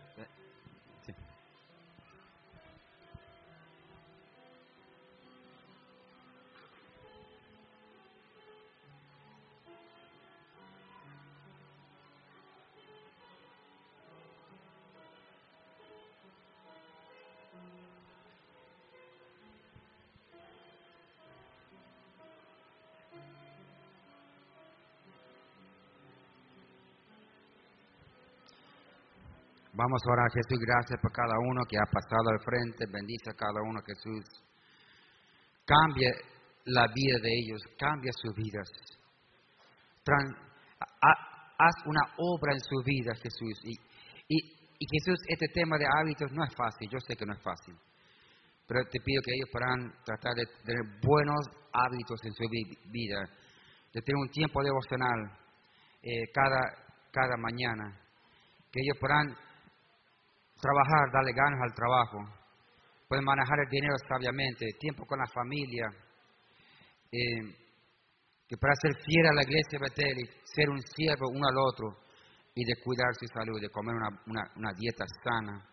Vamos 29.73 30.01
a 30.03 30.11
orar, 30.11 30.27
Jesús, 30.33 30.59
gracias 30.59 30.99
por 30.99 31.13
cada 31.13 31.39
uno 31.47 31.63
que 31.63 31.77
ha 31.77 31.87
pasado 31.87 32.27
al 32.27 32.43
frente. 32.43 32.83
Bendice 32.91 33.31
a 33.31 33.39
cada 33.39 33.61
uno, 33.63 33.79
Jesús. 33.87 34.25
Cambie 35.63 36.11
la 36.65 36.87
vida 36.93 37.17
de 37.23 37.31
ellos, 37.39 37.61
cambia 37.79 38.11
sus 38.11 38.35
vidas. 38.35 38.67
haz 40.77 41.75
una 41.85 42.01
obra 42.17 42.51
en 42.51 42.59
su 42.59 42.83
vida, 42.83 43.15
Jesús. 43.15 43.59
Y, 43.63 43.77
y, 44.27 44.85
Jesús, 44.91 45.19
este 45.29 45.47
tema 45.53 45.77
de 45.77 45.85
hábitos 45.87 46.29
no 46.33 46.43
es 46.43 46.53
fácil, 46.53 46.89
yo 46.91 46.99
sé 47.07 47.15
que 47.15 47.25
no 47.25 47.33
es 47.33 47.41
fácil. 47.41 47.75
Pero 48.67 48.83
te 48.91 48.99
pido 48.99 49.21
que 49.23 49.31
ellos 49.35 49.49
puedan 49.51 50.03
tratar 50.03 50.33
de 50.35 50.45
tener 50.65 50.99
buenos 51.01 51.47
hábitos 51.71 52.19
en 52.25 52.33
su 52.33 52.43
vida, 52.91 53.19
de 53.93 54.01
tener 54.01 54.19
un 54.19 54.29
tiempo 54.31 54.61
devocional 54.63 55.31
eh, 56.03 56.27
cada, 56.33 56.59
cada 57.11 57.37
mañana. 57.37 57.97
Que 58.71 58.79
ellos 58.81 58.97
puedan 58.99 59.35
trabajar, 60.61 61.11
darle 61.11 61.33
ganas 61.33 61.59
al 61.61 61.73
trabajo, 61.73 62.17
pueden 63.07 63.25
manejar 63.25 63.59
el 63.59 63.69
dinero 63.69 63.95
sabiamente, 64.07 64.65
tiempo 64.79 65.05
con 65.05 65.19
la 65.19 65.27
familia, 65.27 65.87
eh, 67.11 67.61
que 68.47 68.57
para 68.57 68.73
ser 68.75 68.91
fiel 69.03 69.25
a 69.27 69.33
la 69.33 69.43
iglesia 69.43 69.79
de 69.79 70.41
ser 70.43 70.69
un 70.69 70.81
siervo 70.81 71.27
uno 71.29 71.47
al 71.47 71.57
otro 71.57 71.99
y 72.53 72.63
de 72.63 72.75
cuidar 72.83 73.13
su 73.15 73.25
salud, 73.27 73.59
de 73.59 73.69
comer 73.69 73.95
una, 74.27 74.51
una 74.55 74.73
dieta 74.73 75.05
sana. 75.23 75.65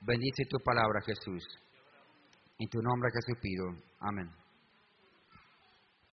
Bendice 0.00 0.44
tu 0.48 0.58
palabra, 0.58 1.00
Jesús. 1.04 1.44
En 2.58 2.68
tu 2.68 2.80
nombre, 2.80 3.10
Jesús, 3.12 3.38
pido. 3.40 3.64
Amén. 4.00 4.45